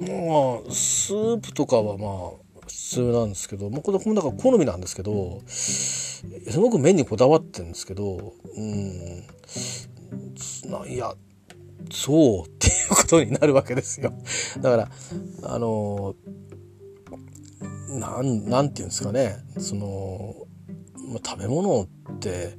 [0.00, 2.30] まあスープとかはまあ
[2.66, 6.24] 普通なんですけど、まあ、これもだから好みなんですけどす
[6.58, 9.24] ごく麺にこだわってるんですけどうん
[10.88, 11.12] いや
[11.90, 14.12] そうっていうことになるわけですよ。
[14.60, 14.90] だから
[15.42, 16.14] あの
[17.88, 20.34] なんなんていうんですかねその
[21.24, 22.56] 食べ物って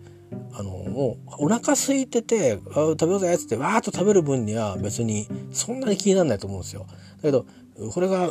[0.54, 6.86] あのもうお腹空いてて「あ食べようぜ」っつってわーっと食べる分には別にそんなに気にならないと思うんですよ。
[7.24, 7.48] けど
[7.92, 8.30] これが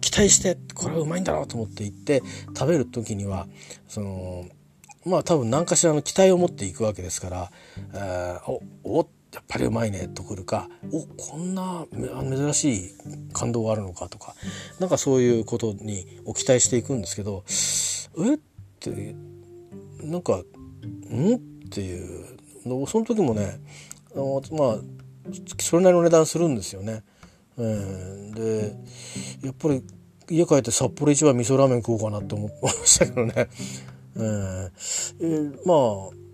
[0.00, 2.22] 期待してこれはうまいんだろうと思って行って
[2.56, 3.46] 食べる時には
[3.86, 4.46] その
[5.04, 7.50] まあ多分何かしらの期待を持っていくわけですから、
[7.92, 12.90] えー、おおやっぱりうまいねとくるかおこんな珍しい
[13.32, 14.34] 感動があるのかとか
[14.78, 17.44] なんかそういうことにを期待していくんですけど
[18.18, 18.34] え？
[18.34, 18.38] っ
[18.78, 19.14] て
[20.02, 20.42] なんか
[21.10, 21.34] ん？
[21.34, 21.38] っ
[21.70, 22.34] ていう。
[22.86, 23.60] その時もね
[24.52, 24.78] まあ
[25.60, 27.02] それなりの値段するんですよね。
[27.58, 28.76] えー、で
[29.46, 29.82] やっぱり
[30.28, 33.32] 家帰って札幌一番味噌ラーメン食おうかなって思いましたけどね。
[34.16, 34.70] えー、
[35.20, 36.24] えー、まあ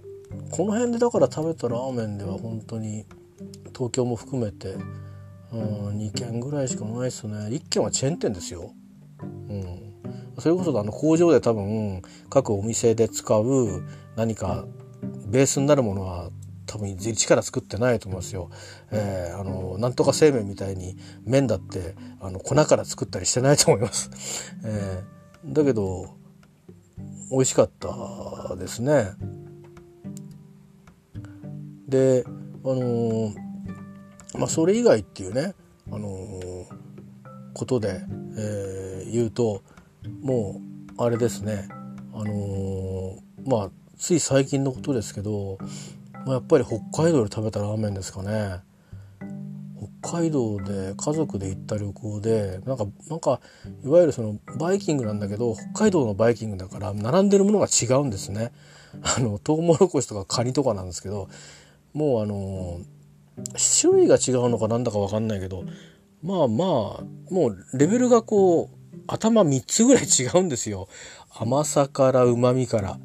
[0.51, 3.05] この辺でだから食べたラーメンでは本当に
[3.73, 4.77] 東京も含めて、
[5.53, 8.73] うん、2軒ぐらいしかないですね1軒はチェーン店ですよ。
[9.21, 9.91] うん
[10.39, 13.83] それこそあの工場で多分各お店で使う
[14.17, 14.65] 何か
[15.27, 16.31] ベースになるものは
[16.71, 18.49] 多分一から作ってないと思いますよ。
[18.93, 24.55] えー、あのなんとか製麺みたいに麺だってあの粉から作ったりしてないと思います。
[24.65, 26.15] えー、だけど
[27.33, 29.11] 美味しかったですね。
[31.89, 32.25] で
[32.65, 33.35] あのー、
[34.39, 35.55] まあそれ以外っていうね
[35.91, 36.67] あのー、
[37.53, 38.01] ことで、
[38.37, 39.65] えー、言うと
[40.23, 40.61] も
[40.97, 41.69] うあれですね
[42.15, 45.69] あのまあつい最近のことですけど、まあ、
[46.27, 48.61] やっぱり北海道で食べたラーメンですかね。
[50.03, 53.41] 北海道で家族で行った旅行でなんかなんか
[53.85, 58.53] いわゆるそのバイキングなんだけど北海道のバイキングだから並んでるものが違うんですね。
[59.03, 61.29] あのトウモロコシとかカニとかなんですけど
[61.93, 62.81] もうあの
[63.81, 65.65] 種類が違うのかなんだか分かんないけど
[66.23, 70.89] まあまあもうレベルがこう頭3つぐらい違うんですよ。
[71.33, 72.99] 甘さからうまみから。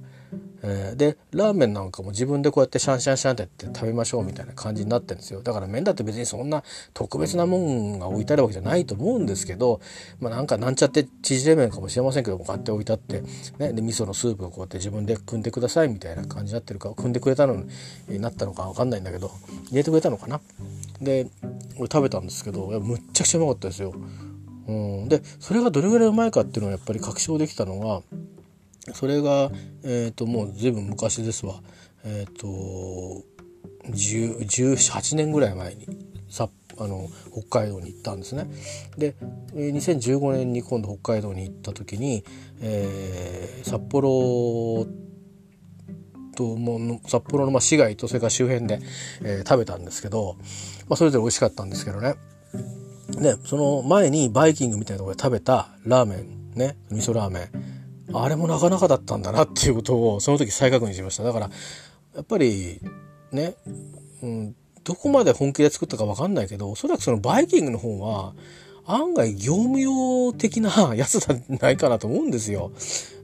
[0.67, 5.43] えー、でラーメンなんかも自分でこうやってシャンシャンシャンってやって食べましょうみたいな感じになってるんですよ。
[5.43, 6.63] だから麺だって別にそんな
[6.95, 9.79] 特別なもんが置いてあるわけじゃないと思うんですけど、
[10.19, 13.21] まあ、なんかなんちゃって縮れ麺かもしれませんけどこうやって置いてあって、
[13.59, 17.63] ね、で味噌のスープをこうやって自分で汲んでくださいみたいな感じになってるか汲んでくれたの
[18.07, 19.31] になったのか分かんないんだけど
[19.69, 20.41] 入れてくれたのかな。
[20.99, 21.27] で
[21.77, 23.93] 俺食べたんですけどやむっちゃくちゃうまかったですよ。
[24.67, 28.01] うん、でそれがどれぐらいうまいかっていうのをやっぱり確証できたのが
[28.93, 29.51] それが、
[29.83, 31.61] えーと、もう随分昔ですわ、
[32.03, 33.23] えーと、
[33.89, 35.87] 18年ぐらい前に
[36.29, 38.47] さあの北海道に行ったんですね。
[38.97, 39.15] で
[39.53, 42.23] 2015年に今度北海道に行った時に、
[42.61, 44.85] えー、札幌
[46.35, 48.79] ともう札幌のまあ市街とそれから周辺で、
[49.21, 50.35] えー、食べたんですけど、
[50.89, 52.15] まあ、それぞれ美味しかったんですけどね。
[53.09, 57.74] でその前にバイキングみたいなところで食べたラーメンね味噌ラーメン
[58.13, 61.23] あれもなかなかだったんだなっていうことをその時再確認しました。
[61.23, 61.49] だから
[62.15, 62.79] やっぱり
[63.31, 63.55] ね、
[64.21, 68.33] うん、どこまで本気で作ったかわかんないけどおそらくそのバイキングの方は
[68.85, 72.71] 案外業務用的な やつじゃないかなと思うんですよ。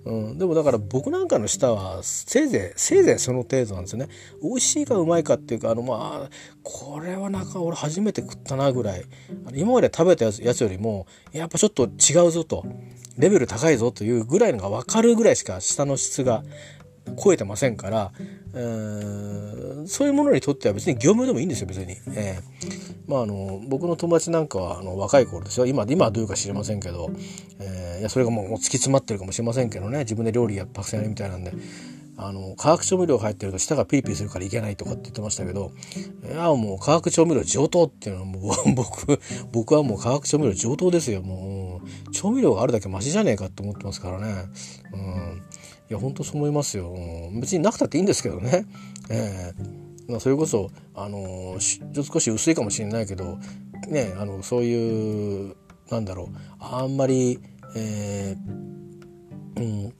[0.04, 4.10] うん、でもだから僕なんかの舌はせいぜいせいぜいその程度なんですよね。
[4.42, 6.30] 美味しいかうまいかっていうかあのまあ
[6.64, 9.04] これはなんか俺初めて食ったなぐらい
[9.54, 12.66] 今まで食べたやつやつよりもやっぱちょっと違うぞと
[13.18, 16.44] レベル高いぞというぐらいのが分かるぐらいしか舌の質が
[17.22, 18.12] 超えてませんから、
[18.54, 21.96] えー、そういうものにとっては別に業務でもいいんですよ別に。
[22.16, 25.66] えー、まああの僕の友達なんかはあの若い頃ですよ。
[25.66, 27.12] 今今はどういうか知りませんけど、
[27.60, 30.00] えー、いやそれがもう突き詰まってるかもしれませんけどね。
[30.00, 31.54] 自分で料理やったくさんやるみたいなんで。
[32.18, 35.72] あの化学調味料入ってると舌がピリピリするからいけないとかって言ってましたけど
[36.24, 39.20] いやもう化学調味料上等っていうのはもう 僕
[39.52, 41.24] 僕はもう化学調味料上等ですよ。
[41.24, 44.46] もう調味料があるだけマシじゃねえかって思ってますからね。
[44.94, 45.42] うん。
[45.92, 46.96] いや本当そう思いますよ。
[47.42, 48.66] 別になくたっていいんですけどね。
[49.10, 53.38] えー、まあ、それこそあの少し薄いかもしれないけど
[53.90, 55.56] ねあのそういう
[55.90, 56.36] なんだろう。
[56.62, 57.42] あんまり
[57.76, 59.94] えー、うん。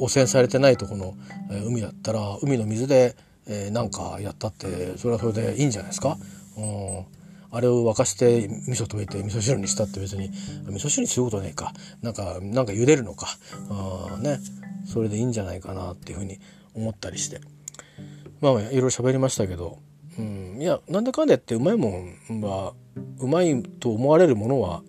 [0.00, 1.14] 汚染されてないとこの、
[1.50, 6.18] え海だったら海の水で、えー、なんかやったってそれはそれでいいんじゃないですか？
[6.56, 7.04] うん。
[7.50, 10.28] あれを沸かして味噌溶いて味噌汁にしたって別に
[10.66, 11.72] 味噌汁にすることねえか。
[12.02, 13.28] なんかなんか茹でるのか。
[13.70, 14.38] あね。
[14.84, 16.38] それでいいんじゃないかなっていうふうに
[16.74, 17.40] 思ったりして。
[18.40, 19.78] まあいろいろ喋りましたけど、
[20.18, 22.74] うん、いやなんだかんだやってうまいもんは
[23.18, 24.82] うまいと思われるものは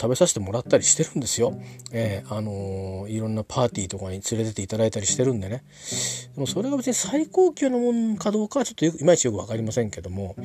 [0.00, 1.60] 食べさせてもらったりしてるんですよ。
[1.92, 5.62] えー、あのー、いろんなパーティーとかに連れてっていただいたりしてるんでね。
[6.34, 10.36] でもそれが別に最高級のものかどうかはちょっといまいちよく分かりませんけども、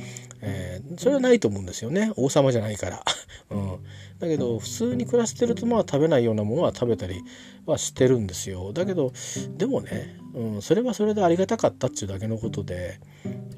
[0.41, 2.12] えー、それはないと思うんですよね。
[2.18, 3.01] 王様じゃないから。
[3.51, 3.80] うん、
[4.20, 7.22] だけど普通に暮らしてるとまあ食べないようなものは食べたり
[7.66, 8.74] はしてるんですよ。
[8.74, 9.14] だけど
[9.58, 12.99] でもね、うん、それはそれでありがたかったっていうだけのことで、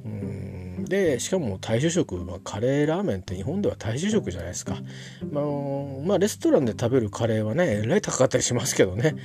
[0.05, 0.36] うん
[0.89, 4.77] でしかも大衆食、まあ、カレーラーメンって日本では大衆食じゃないですか、
[5.31, 5.43] まあ、
[6.05, 9.15] まあ、レストランで食べるカレーはねえらい高かったりしますけどね。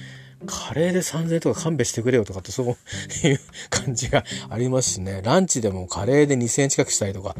[0.46, 2.66] カレーで3000円とか勘弁してくれよとかってそう
[3.26, 3.40] いう
[3.70, 5.20] 感じがありますしね。
[5.22, 7.34] ランチでもカレーで2000円近くしたりとか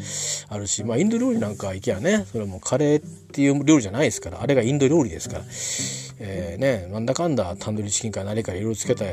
[0.49, 5.45] あるしまあインド料理なんか行けばねそれはもうカレーっていう料理じゃないですからあれがインド料理ですから。
[6.25, 9.05] えー、ね、なんだかんだタンドリーチキンか何かいろいろつけた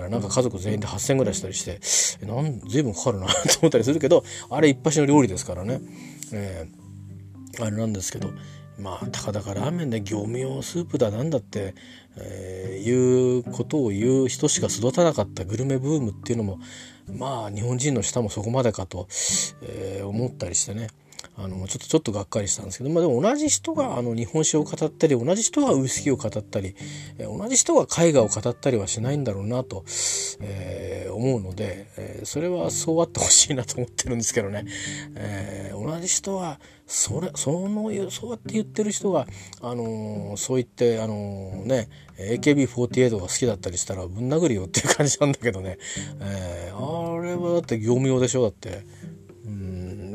[0.00, 1.78] らなんか家族全員で8,000円ぐらいしたりして
[2.26, 5.80] なん随分かかるな と思ったりするけどあれ一発の料理ですからね、
[6.32, 8.30] えー、あれなんですけど
[8.78, 11.74] まあたかだかラーメンで業務用スープだなんだって、
[12.18, 16.58] えー、いうことを言う人しか育たなかったグルメブームっていうのも
[17.12, 19.06] まあ日本人の舌もそこまでかと、
[19.62, 20.88] えー、思ったりしてね。
[21.38, 26.74] あのちょっとちょっとがっかりしたんですけど、まあ、でも同じ人があの日本酒を語ったり同じ人がウイスキーを語ったり
[27.18, 29.84] 同じ人が絵画を語ったりはしないんだろうなと、
[30.40, 34.64] えー、思うので、えー、それはそうあってほしいなと思ってるんですけどね、
[35.14, 39.26] えー、同じ人はそれそのそうやって言ってる人が、
[39.60, 45.76] あのー、そう言って、あのー、ね AKB48 が好きだったりしたらぶん殴るよっていう感じなんだけどね、
[46.20, 48.68] えー、あれはだって業務用でしょだって。
[48.68, 49.56] いや、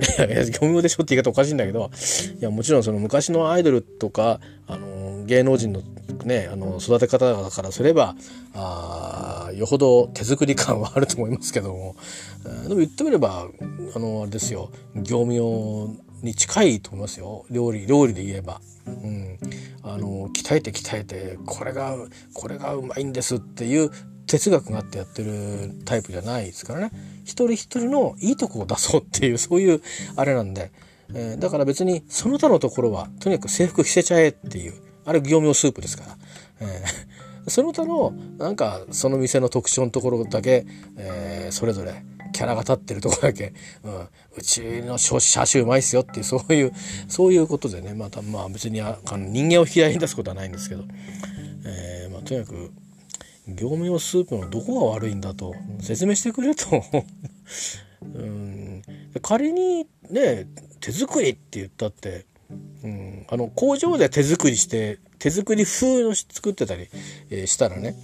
[0.02, 1.92] 業務用でしょって言い方おかしいんだけど、
[2.40, 5.82] いや、もちろんその昔のアイドルとか、あの、芸能人の
[6.26, 8.16] ね、あの、育て方だからすれば、
[8.54, 11.96] あよほど手作り感はあると思いますけども、
[12.64, 13.48] でも言ってみれば、
[13.96, 17.46] あの、あれですよ、業務用に近いと思いますよ。
[17.50, 18.62] 料理、料理で言えば。
[18.88, 19.38] うん。
[19.84, 21.96] あの、鍛えて鍛えて、これが、
[22.34, 23.92] これがうまいんですっていう
[24.32, 26.92] 哲学があってやってるタイプじゃないですからね。
[27.26, 29.82] 一人一人のいいとこを出そうっていうそういう
[30.16, 30.72] あれなんで、
[31.14, 34.74] えー、だから別にその他のところはとにかく制服着せちゃえっていう
[35.04, 36.18] あれ業務用スープですから、
[36.62, 40.66] えー、 その他のなんかその店の特徴のところだけ、
[40.96, 42.02] えー、それぞれ
[42.32, 43.54] キャラが立ってるとこだけ、
[43.84, 44.08] うん、
[44.38, 46.72] うちの車種うまいっすよっていうそういう
[47.10, 50.86] そういうことでねまたまあ別にあ人間を引き合いに出すことはないんですけど、
[51.66, 52.72] えーまあ、とにかく
[53.48, 56.84] 業務用スープのどこが悪いんだと説明してくれと。
[58.14, 58.82] うん。
[59.22, 60.48] 仮にね
[60.80, 62.26] 手作りって言ったって、
[62.84, 66.88] うん、あの工場で手作りして手作り風の作ってたり、
[67.30, 67.96] えー、したらね。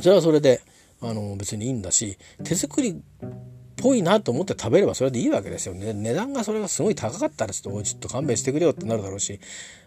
[0.00, 0.60] それはそれで
[1.00, 2.94] あの別にいいんだし手作りっ
[3.76, 5.92] ぽいなと思って食べればそれでいいわけですよね。
[5.92, 9.40] 値段がそれがすごい高かったらちょっとおちょっと勘弁してくれよってなるだろうし、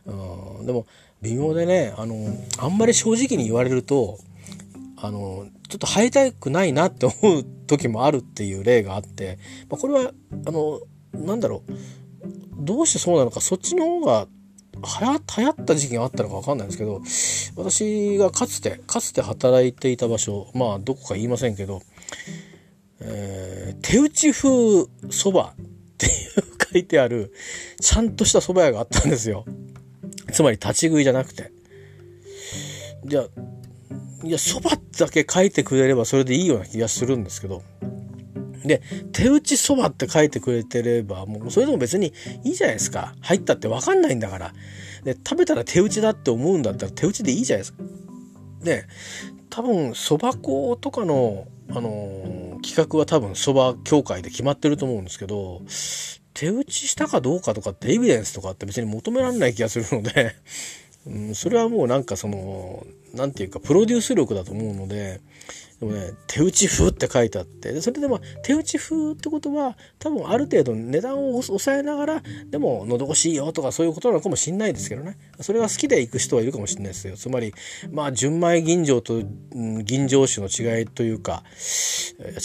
[0.05, 0.85] うん、でも
[1.21, 2.15] 微妙でねあの
[2.59, 4.19] あんまり正直に言われると
[4.97, 9.37] あの、ちょっと入りたくないなって思う時もあるっていう例があって、
[9.69, 10.11] まあ、これは、
[10.45, 10.81] あの、
[11.13, 11.71] なんだろう、
[12.59, 14.27] どうしてそうなのか、そっちの方が
[14.81, 17.01] は流行った時期があったのか分かんないんですけど、
[17.55, 21.81] 私がかつて、かつて働いていた場所、まあ、どこか言いませんけど、
[22.99, 25.55] えー、手打ち風そばっ
[25.97, 26.11] ていう
[26.73, 27.33] 書いてある、
[27.79, 29.45] ちゃんとした蕎麦屋があったんですよ。
[30.31, 31.51] つまり立ち食いじゃなくて。
[33.05, 33.27] じゃあ、
[34.23, 37.63] いや、そばだけ書いてくれればそれでいいような気がするんですけど、
[38.65, 42.13] で、手打ちそばって書いてくれてれば、もうそれでも別に
[42.43, 43.15] いいじゃないですか。
[43.21, 44.53] 入ったってわかんないんだから。
[45.03, 47.83] で、食べたら手打ちだって思うんだったら手打ちでいいじゃないですか。
[48.63, 48.85] で、
[49.49, 55.61] 多分、そば粉とかの、あのー、企画は多分そば協会で決まってると思うんですけど、
[56.33, 60.35] 手打ちしたかどうかとかってエビデンスとかって別に求められない気がするので、
[61.05, 65.21] うん、それはもうなんかその、なんていうか、プロデュース力だと思うので、
[65.79, 75.17] でもね、手打ち風って書いてあって、でそれでも手打ち風ってことは、多分ある程度値段を抑えながら、でも喉越しいよとかそういうことなのかもしんないですけどね。
[75.39, 77.15] それが好きで行く人はいるかもしれないですよ。
[77.15, 77.53] つまり、
[77.91, 79.21] まあ、純米吟醸と、
[79.53, 81.43] 吟醸酒の違いというか、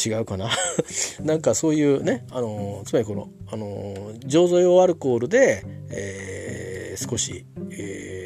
[0.05, 0.51] 違うかな。
[1.25, 8.22] なんかそういうね、あの、つまりこの、あの、醸造用アルコールで、えー、少し、えー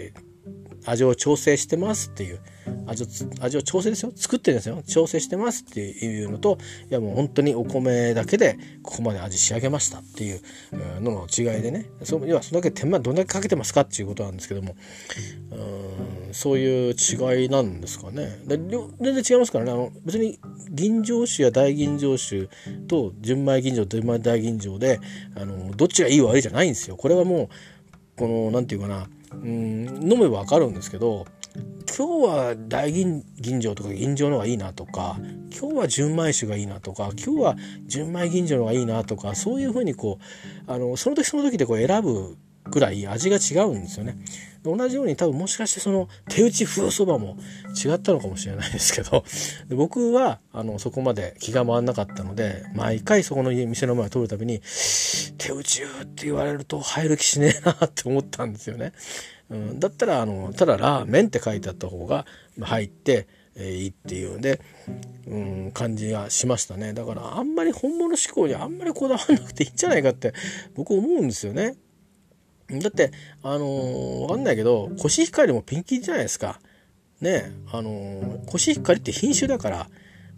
[0.87, 2.41] 味を調整してますっていう
[2.87, 3.07] 味を
[3.41, 4.13] 味を調整ですよ。
[4.15, 4.83] 作ってるんですよ。
[4.87, 6.59] 調整してますっていうのと
[6.91, 10.41] いやもう本当にお米だけでここまで味仕上げましたっていう
[11.01, 11.87] のの違いでね。
[12.03, 14.77] そ要はそれだけ手間どんだけかけてますかっていうことなんですけども
[15.51, 18.39] うんそういう違いなんですかね。
[18.47, 19.73] で全然違いますからね。
[19.73, 20.39] あの別に
[20.71, 22.49] 吟醸酒や大吟醸酒
[22.87, 25.01] と純米吟醸純米大吟醸で
[25.35, 26.97] あのどっちがいい悪いじゃないんですよ。
[26.97, 27.49] これはもう
[28.17, 31.27] この何て言うかなうん飲めば分かるんですけど
[31.97, 35.17] 今日は大吟醸とか吟醸の方がいいなとか
[35.59, 37.57] 今日は純米酒がいいなとか今日は
[37.87, 40.19] 純米吟醸の方がいいなとかそういうふうにこ
[40.69, 42.37] うあのその時その時でこう選ぶ
[42.71, 44.19] ぐらい味が違うんですよね。
[44.75, 47.37] 同じように多分もしかしてその手打ち風そばも
[47.85, 49.25] 違ったのかもしれないですけど
[49.75, 54.61] 僕はあのそこまで気が回らなかったので毎回そこの店の前を通るたびに
[55.39, 58.93] 手打ちって言われると入る気しねえなって思ったんですよね。
[59.49, 62.27] うん、だったらあのただラーメンって書いてあった方が
[62.61, 64.61] 入ってえいいっていうので、
[65.27, 70.35] うん、感じがしましたねだからあんまり本物志向にあんまりこだわらなくていいんじゃないかって
[70.75, 71.77] 僕思うんですよね。
[72.71, 73.13] だって、
[73.43, 76.61] あのー、わかんないけど、コシヒカリもピンキリじゃないですか。
[77.21, 79.89] ねあのー、コシヒカリって品種だから、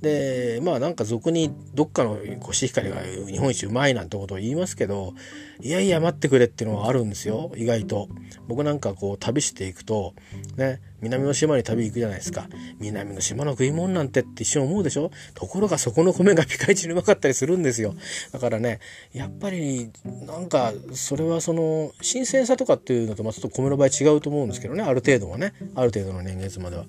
[0.00, 5.14] でまあなんか俗にどっかのコシヒカリが日本一うまいなんてことを言いますけど
[5.60, 7.52] いやいや待ってくれっていうのはあるんですよ。
[7.56, 8.08] 意外と。
[8.46, 10.14] 僕なんかこう旅していくと
[10.56, 12.48] ね南の島に旅行くじゃないですか。
[12.78, 15.10] 南の島の食い物なんてって一瞬思うでしょ？
[15.34, 17.94] ところがそこの米がピカイチにうまかったりするんですよ。
[18.32, 18.80] だからね
[19.12, 24.82] やっぱりなんかそれはその新鮮さとかっていうのとまあちょっと米の場合違うと思うんですけどね。
[24.82, 25.52] ある程度はね。
[25.74, 26.84] ある程度の年月までは。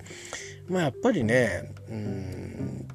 [0.69, 2.87] まあやっぱりねうん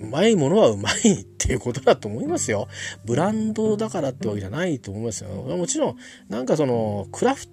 [0.00, 2.68] うまいものはうまいていうことだと思いますよ。
[3.04, 5.30] ブランドだからってわけじゃないと思いますよ。
[5.30, 5.96] もちろん、
[6.28, 7.48] なんかその、クラフ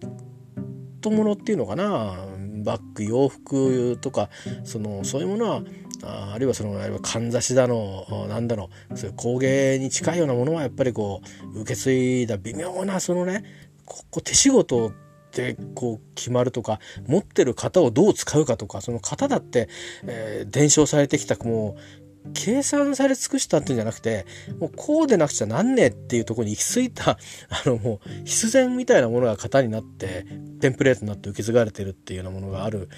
[1.02, 2.16] トものっていうのかな、
[2.64, 4.30] バッグ、洋服とか、
[4.64, 5.64] その、そういうものは、
[6.04, 11.22] ああるいはその、あるいはかんざしだの、なんだろう、そういう工芸に近いようなものはやっぱりこ
[11.56, 13.46] う、受け継いだ微妙な、そのね、
[13.84, 14.92] ここ手仕事
[15.38, 19.70] でこう決まるとか持ってる型をどう使うかとかその型だって、
[20.06, 21.97] えー、伝承されてきたもう
[22.34, 24.26] 計算され尽くしたっていうんじゃなくて、
[24.60, 27.18] もうこうでなくちゃなんねえっていうところに行き着いた、
[27.50, 30.26] あのもう必然みたいなものが型になって、
[30.60, 32.90] テンプレートになって受け継がれてるっていうようなものがある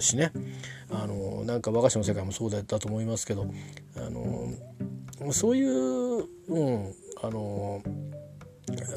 [0.00, 0.32] しね。
[0.90, 3.46] あの、なんか和菓子の世界もそうだったと思いますけど、
[3.96, 7.82] あの、そういう、うん、あの、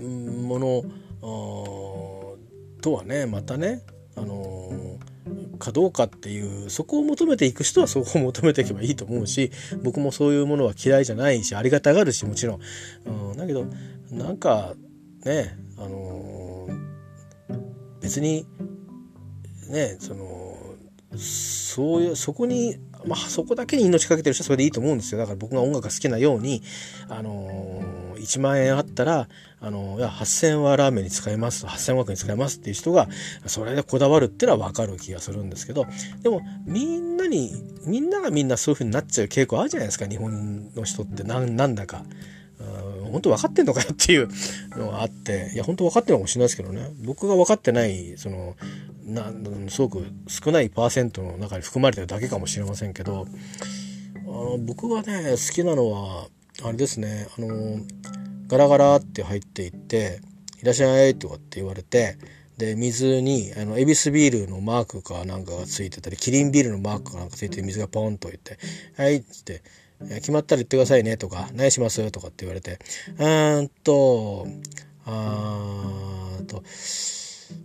[0.01, 0.83] もの、
[2.81, 3.81] とはね、またね、
[4.15, 4.99] あの
[5.57, 9.51] かどうかっていうそこを求めていく人はそこを求めていけばいいと思うし
[9.83, 12.59] 僕もそういうものは嫌いじゃないしありがたがるしもちろん、
[13.31, 13.65] うん、だけど
[14.11, 14.73] なんか
[15.23, 18.45] ねあのー、別に
[19.69, 20.57] ねその
[21.17, 25.19] そういうそこにまあそこだけに命かけてる人はそれでいいと思うんですよ。
[25.19, 26.61] だから僕が音楽が好きなように
[27.09, 29.27] あのー、1万円あったら
[29.65, 33.07] あの、いや、8000はラーメンに使いますと、8000枠に使いますっていう人が、
[33.47, 35.87] それでこだわるっていうのはわかる気がするんですけど、
[36.21, 37.51] でも、みんなに、
[37.83, 41.23] みんながみんなそういう風になっちゃう傾向あるじゃないですか、日本の人って。
[41.23, 42.05] な、なんだか。
[43.11, 44.29] 本当分かってんのかよっていう
[44.77, 48.55] のがあって、いや、本当分かってるのかもしれないですけどね、僕が分かってない、その、
[49.03, 49.31] な
[49.69, 53.25] すごく少ないパーセントの中に含まれてるだけかもしれませんけど、
[54.27, 56.27] あの僕がね、好きなのは、
[56.63, 57.79] あれですね、あの、
[58.47, 60.21] ガラガラって入っていって
[60.61, 62.17] 「いらっしゃい」とかって言われて
[62.57, 68.57] で水にあのエビスビールのマークかなんかがついてたりキリンビールのマークかなんかついて水がポンといって
[68.97, 69.61] 「はい」っつって
[70.15, 72.79] 「決まったら言ってくださいね」とか「何します?」とかって言われて
[73.17, 74.47] 「うーんと
[75.05, 76.63] あーと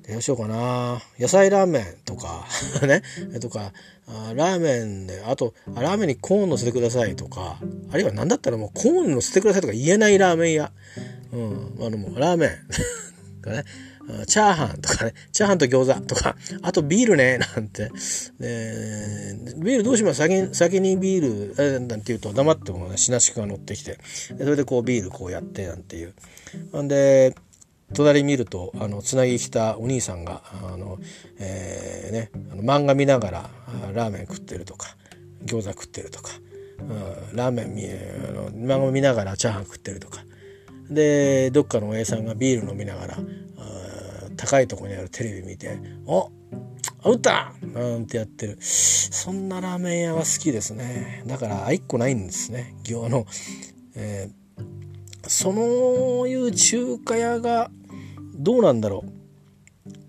[0.09, 1.01] どうしようかな。
[1.19, 2.47] 野菜ラーメンとか
[2.87, 3.03] ね。
[3.41, 3.73] とか
[4.07, 7.59] あラーメンであとラーメンにコーン乗せてくださいとか
[7.91, 10.73] あるいは何だったらもうコーン乗せてくださいとか言えないラーメン屋。
[11.33, 11.77] うん。
[11.81, 12.51] あのもうラーメン。
[13.43, 13.65] がね。
[14.27, 17.93] チャーハンとかね、チャーハンと餃子とか、あとビールね、なんて。
[18.41, 20.19] えビールどうします？
[20.19, 23.99] 先に、先にビール、えなんて言うと黙ってもね、しなしくが乗ってきて、
[24.37, 26.83] それでこうビールこうやって、なんていう。
[26.83, 27.37] んで、
[27.95, 30.99] 隣見るとあのつなぎ来たお兄さんがあの、
[31.39, 33.51] えー、ね、あの漫画見ながら
[33.93, 34.97] ラーメン食ってるとか
[35.45, 36.31] 餃子食ってるとか、
[36.79, 40.21] うん、ラーメン見あの漫画見ながらチャーハン食ってるとか。
[40.91, 43.17] でどっかのおやさんがビール飲みながら
[44.37, 46.31] 高いとこにあるテレビ見て「お
[47.05, 48.59] 打った!」なんてやってる。
[48.61, 51.23] そんなラーメン屋は好きですね。
[51.27, 52.75] だから一個ないんですね。
[52.85, 53.27] 行の、
[53.95, 57.71] えー、そのいう中華屋が
[58.43, 59.05] どうなんだろ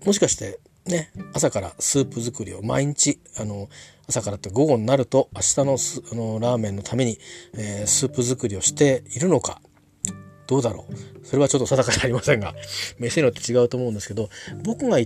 [0.02, 0.06] う。
[0.06, 3.68] もしかしてね朝からスープ作りを毎日あの
[4.08, 5.76] 朝からって午後になると明日の
[6.12, 7.18] あのラーメンのために、
[7.54, 9.60] えー、スープ作りをしているのか。
[10.48, 11.26] どうだろう。
[11.26, 12.54] それはちょっと定かじゃありませんが
[12.98, 14.28] 店によって違うと思うんですけど
[14.64, 14.98] 僕が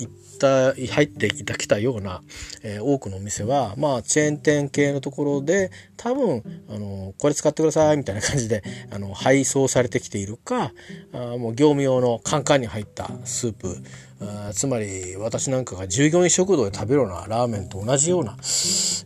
[0.00, 2.22] 行った入っていたきたような、
[2.62, 10.72] えー、多くのお店はまあチェーン店系のところで多分あのこれ使ってくださいみたいな感じであの配送されてきているか
[11.12, 13.76] あもう業務用のカンカンに入ったスープ
[14.20, 18.36] あつまり私なんかが従業員食堂で食べるようなラーメンと同じような、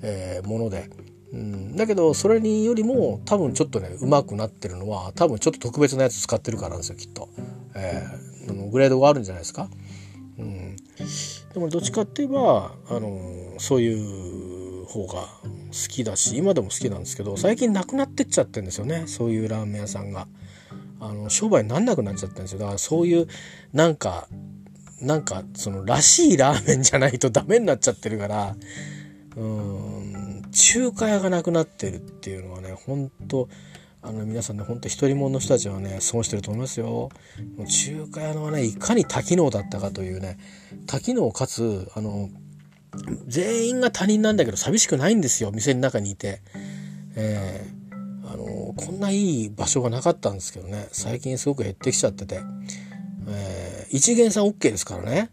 [0.03, 0.91] えー、もので。
[1.33, 7.29] うん、だけどそれによりも多分ちょっとねうまくなってるのは多分ちょっと特別なやつ使ってるからなんですよきっと、
[7.77, 9.69] えー、グレードがあるんじゃないですか。
[11.55, 19.05] でもどっちかって言えば、あのそういう方が好きだし今でも好きなんですけど最近なくなってっちゃってるんですよね。
[19.07, 20.27] そういうラーメン屋さんが。
[21.03, 22.59] あの商売になんなくなっちゃったんですよ。
[22.59, 23.27] だからそういう
[23.73, 24.29] なんか
[25.01, 28.55] なんかそのらしいラーメンじゃないとダメになっちゃってるから
[29.37, 33.49] うん中華屋がなくなってるっていうのはね本当
[34.03, 37.11] あの皆さんねほんと独り者の人たちはね損してると思いますよ。
[37.67, 40.39] 中華屋のはねいかに多機能だったかというね
[40.87, 42.31] 多機能かつあの
[43.27, 46.43] 全員が他人なんだけど寂しくないんですよ店の中にいて。
[47.17, 52.41] えー、あのこんないい場所がなかったんですけどね最近すごく減ってきちゃってて、
[53.29, 55.31] えー、一元さん OK ですからね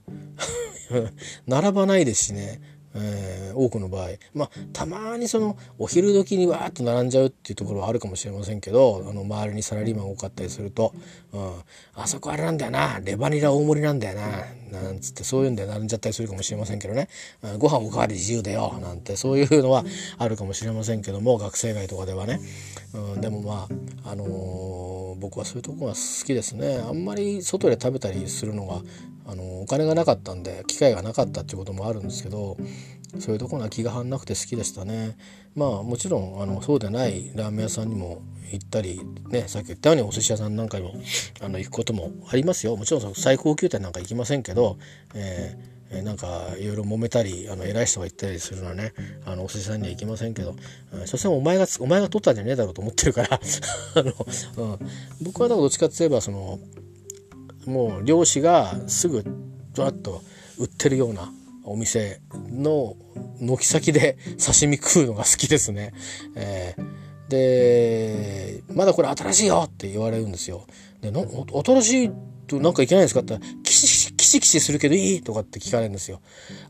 [1.46, 2.62] 並ばないですしね
[3.00, 4.10] えー、多くの場合。
[4.34, 10.94] まあたまにそのお昼時にわーっと並んじゃうっていうところはあるかもしれませんけどあの周りにサラリーマン多かったりすると、
[11.34, 11.52] うん、
[11.96, 13.00] あそこあれなんだよな。
[13.04, 14.46] レバニラ大盛りなんだよな。
[14.72, 17.10] なんつってそういうんで並んじゃったりするかもしれませんけどね、
[17.44, 18.78] うん、ご飯おかわり自由だよ。
[18.82, 19.84] なんてそういうのは
[20.18, 22.40] あるかもしれませんけども学生街とかではね、
[22.94, 23.68] うん、でもま
[24.04, 26.78] ああのー、僕はそういうとこが好きですね。
[26.78, 28.82] あんまり外で食べたりするのが
[29.26, 32.58] あのお金がなかったんで機会がなかったっていうこともあるんですけど
[33.20, 35.18] そういうところは気が張んなくて好きでしたね。
[35.56, 40.94] まあもちろんあのそうでないラーメン屋さんにも行ったりねさっき言ったようにお寿司屋さんなんかにも
[41.42, 42.76] あの行くこともありますよ。
[42.76, 44.78] もちろん最高級店なんか行きませんけど、
[45.14, 48.94] えーえなんかいろいろ揉めたりあの偉い人が言ったりするのはね
[49.26, 50.56] あのお寿司さんには行きませんけど、
[50.92, 53.40] うん、所詮お前がお前が取ったんじゃねえだろうと思ってるから。
[53.96, 54.80] あの、うん、
[55.22, 56.60] 僕はだどっちかって言えばその
[57.66, 59.24] もう漁師がすぐ
[59.78, 60.22] わっと
[60.58, 61.32] 売ってるような
[61.68, 62.96] お店の
[63.40, 65.94] 軒先で刺身食うのが好きですね。
[66.36, 70.66] えー、で、まだこれ新しいよって言われるんですよ。
[71.02, 71.26] で、の
[71.64, 72.12] 新しい
[72.48, 76.22] となんかいけないんですかってキシキシキシするけどいいとかって聞かれるんですよ。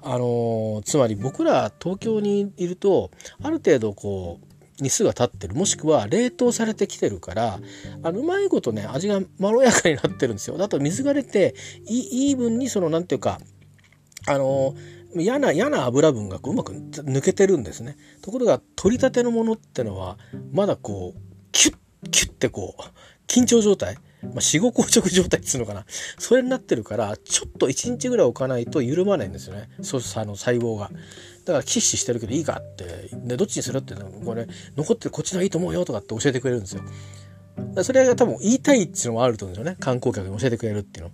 [0.01, 4.47] あのー、つまり僕ら東京にいると、ある程度こう、
[4.79, 7.59] 日数が経ってるもしくは冷凍されてきてるから
[8.03, 10.57] あのうまいことね味がまろやかになってるんですよ。
[10.57, 11.55] だと水が出て
[11.87, 13.39] イーブンにその何ていうか
[14.27, 14.75] あの
[15.15, 17.97] 嫌な嫌な油分がこううまく抜けてるんですね。
[18.21, 20.17] ところが取りたてのものってのは
[20.51, 21.19] まだこう
[21.51, 21.77] キュッ
[22.11, 22.81] キュッてこう
[23.27, 25.85] 緊張状態まあ、死後硬直状態っつうのかな。
[26.17, 29.69] それになってるから、ちょっと1日ぐらい置かないと緩まないんですよね。
[29.81, 30.89] そう、あの、細胞が。
[31.45, 33.09] だから、キッシしてるけどいいかって。
[33.13, 36.81] で、どっちにするって、これ、残ってるこっちのがいいと思うよとかって教えてくれるんですよ。
[37.83, 39.77] それが多分言いたいっていうのもあると思うんですよね。
[39.79, 41.11] 観光客に教えてくれるっていうの。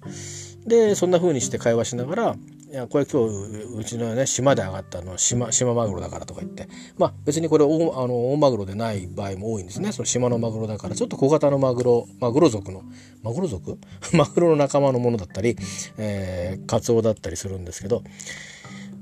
[0.66, 2.36] で、そんな風にして会話しながら、
[2.74, 6.68] いやこれ今日うちのね島で上がったの島島マグロだからとか言って。
[6.98, 9.92] まあ別にこれ大あの大マグロでない場合も多いんですね。
[9.92, 10.96] その島のマグロだから。
[10.96, 12.82] ちょっと小型のマグロマグロ族の
[13.22, 13.78] マグロ族？
[14.18, 15.56] マグロの仲間のものだったり、
[16.00, 18.02] えー、カツオだったりするんですけど。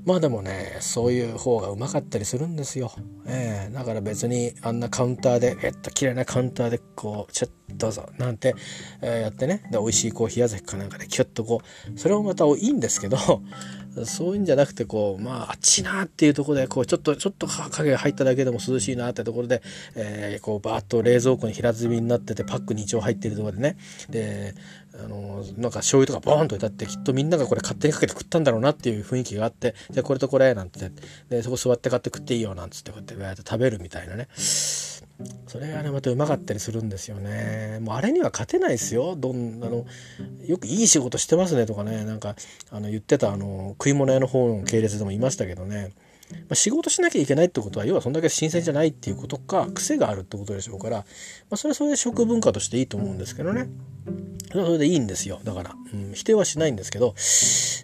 [0.04, 2.92] まあでもねそういう方がうまかったりするんですよ、
[3.26, 8.54] えー、だから別にあんなカウンターでえっと綺麗なカウンターでこうちょっとどうぞなんて、
[9.00, 9.62] えー、やってね。
[9.70, 11.62] で美味しいコーヒー屋崎かなんかでキュッとこ
[11.94, 13.16] うそれもまたいいんですけど
[14.04, 19.62] そういうんじゃなくてこうまああっちなっていうところでこうちょっとちょっと影が入っただけでも涼しいなってところで、
[19.94, 23.76] えー、こうバーッと冷蔵庫に平積みになっててパックに一応入ってるところでね。
[24.10, 24.54] で
[24.94, 30.90] あのなんか醤油とかボーンと置いてあってきっとみんながこれ勝手にかけて食ったんだろうなっていう雰囲気があってじゃあこれとこれなんて
[31.30, 34.28] でそこ座って買って食っていいよなんつってこうやって食べるみたいなね。
[35.46, 37.78] それがねまたうまかったりするんですよね。
[37.80, 39.14] もうあれには勝てないですよ。
[39.16, 39.86] どんあの
[40.46, 42.04] よくいい仕事してますねとかね。
[42.04, 42.34] なんか
[42.70, 45.92] あの言ってたあの食い物屋の方の系列でもいましたけどね。
[46.48, 51.04] ま、仕事しなきゃいけないってことは要はそんだけ新鮮じゃないっていうことか癖があるってことでしょうから、ま
[51.52, 53.68] あ、それはそれで食文化としていいと思うんですけどね。
[54.48, 55.40] それはそれでいいんですよ。
[55.44, 57.14] だから、うん、否定はしないんですけど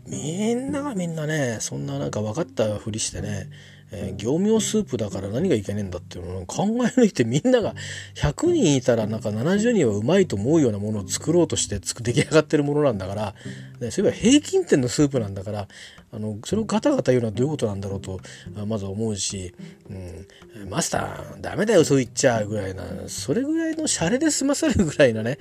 [0.07, 3.49] みんながみんなねそんななんか分かったふりしてね
[3.91, 6.66] えー、業務用スープだから何がいけねえんだっていうのを考え
[7.01, 7.74] 抜いてみんなが
[8.16, 13.34] 100人いたらなんか70人はうまいと思うようなものを作ろうとして 出来上がってるものなんだから、
[13.80, 15.68] ね、そういえば平均点のスープなんだから
[16.11, 18.20] あのそれをガタガタ言うのはどういうことなんだろうと
[18.66, 19.55] まず思うし、
[19.91, 25.39] うん、マスターダメだよそう言っちゃうぐらいなそれぐらいのシャレで済まされるぐらいなね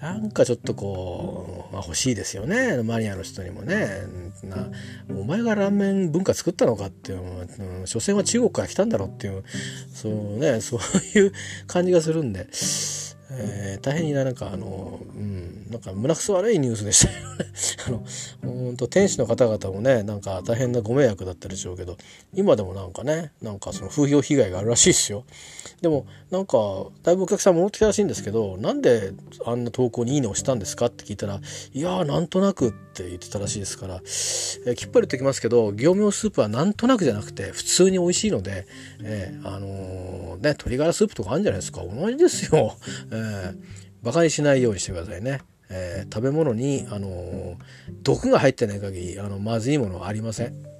[0.00, 4.02] なんかちょっとこう、まあ、欲しいですよねマニアの人にもね。
[4.42, 4.68] な
[5.16, 7.20] お前がラーメン文化作ったのかっていう
[7.80, 9.44] うん、所詮は中国から来たんだろうっていう
[9.92, 11.32] そうね そういう
[11.66, 12.46] 感じがするんで。
[13.36, 17.46] えー、大変になんかあの、うん、なんか胸くそ悪いニュースでしたよね
[17.88, 18.04] あの
[18.42, 21.96] 本当天使の方々もねなんか大変なご迷惑だったでしょうけど
[22.32, 25.24] 今でもなんかねなんかその風評被害があるらしいですよ
[25.80, 26.58] でもなんか
[27.02, 29.12] だいぶお客さん戻ってきたらしいんですけどなんで
[29.46, 31.40] あんな投稿に「いいね」をしたんですかって聞いたら
[31.72, 38.66] いやーなんとなくって言ってたらしいですから、えー、きっぱり言ってきますけど業務用スープはなんとなくじゃなくて普通に美味しいので、
[39.02, 42.76] えー、あのー、ね鶏ガラスープとかあるんじゃないですか同じですよ、
[43.10, 43.56] えー、
[44.02, 45.40] バカにしないようにしてくださいね。
[45.70, 47.56] えー、食べ物に、あのー、
[48.02, 50.73] 毒が入ってない限りあのまずいものはありません。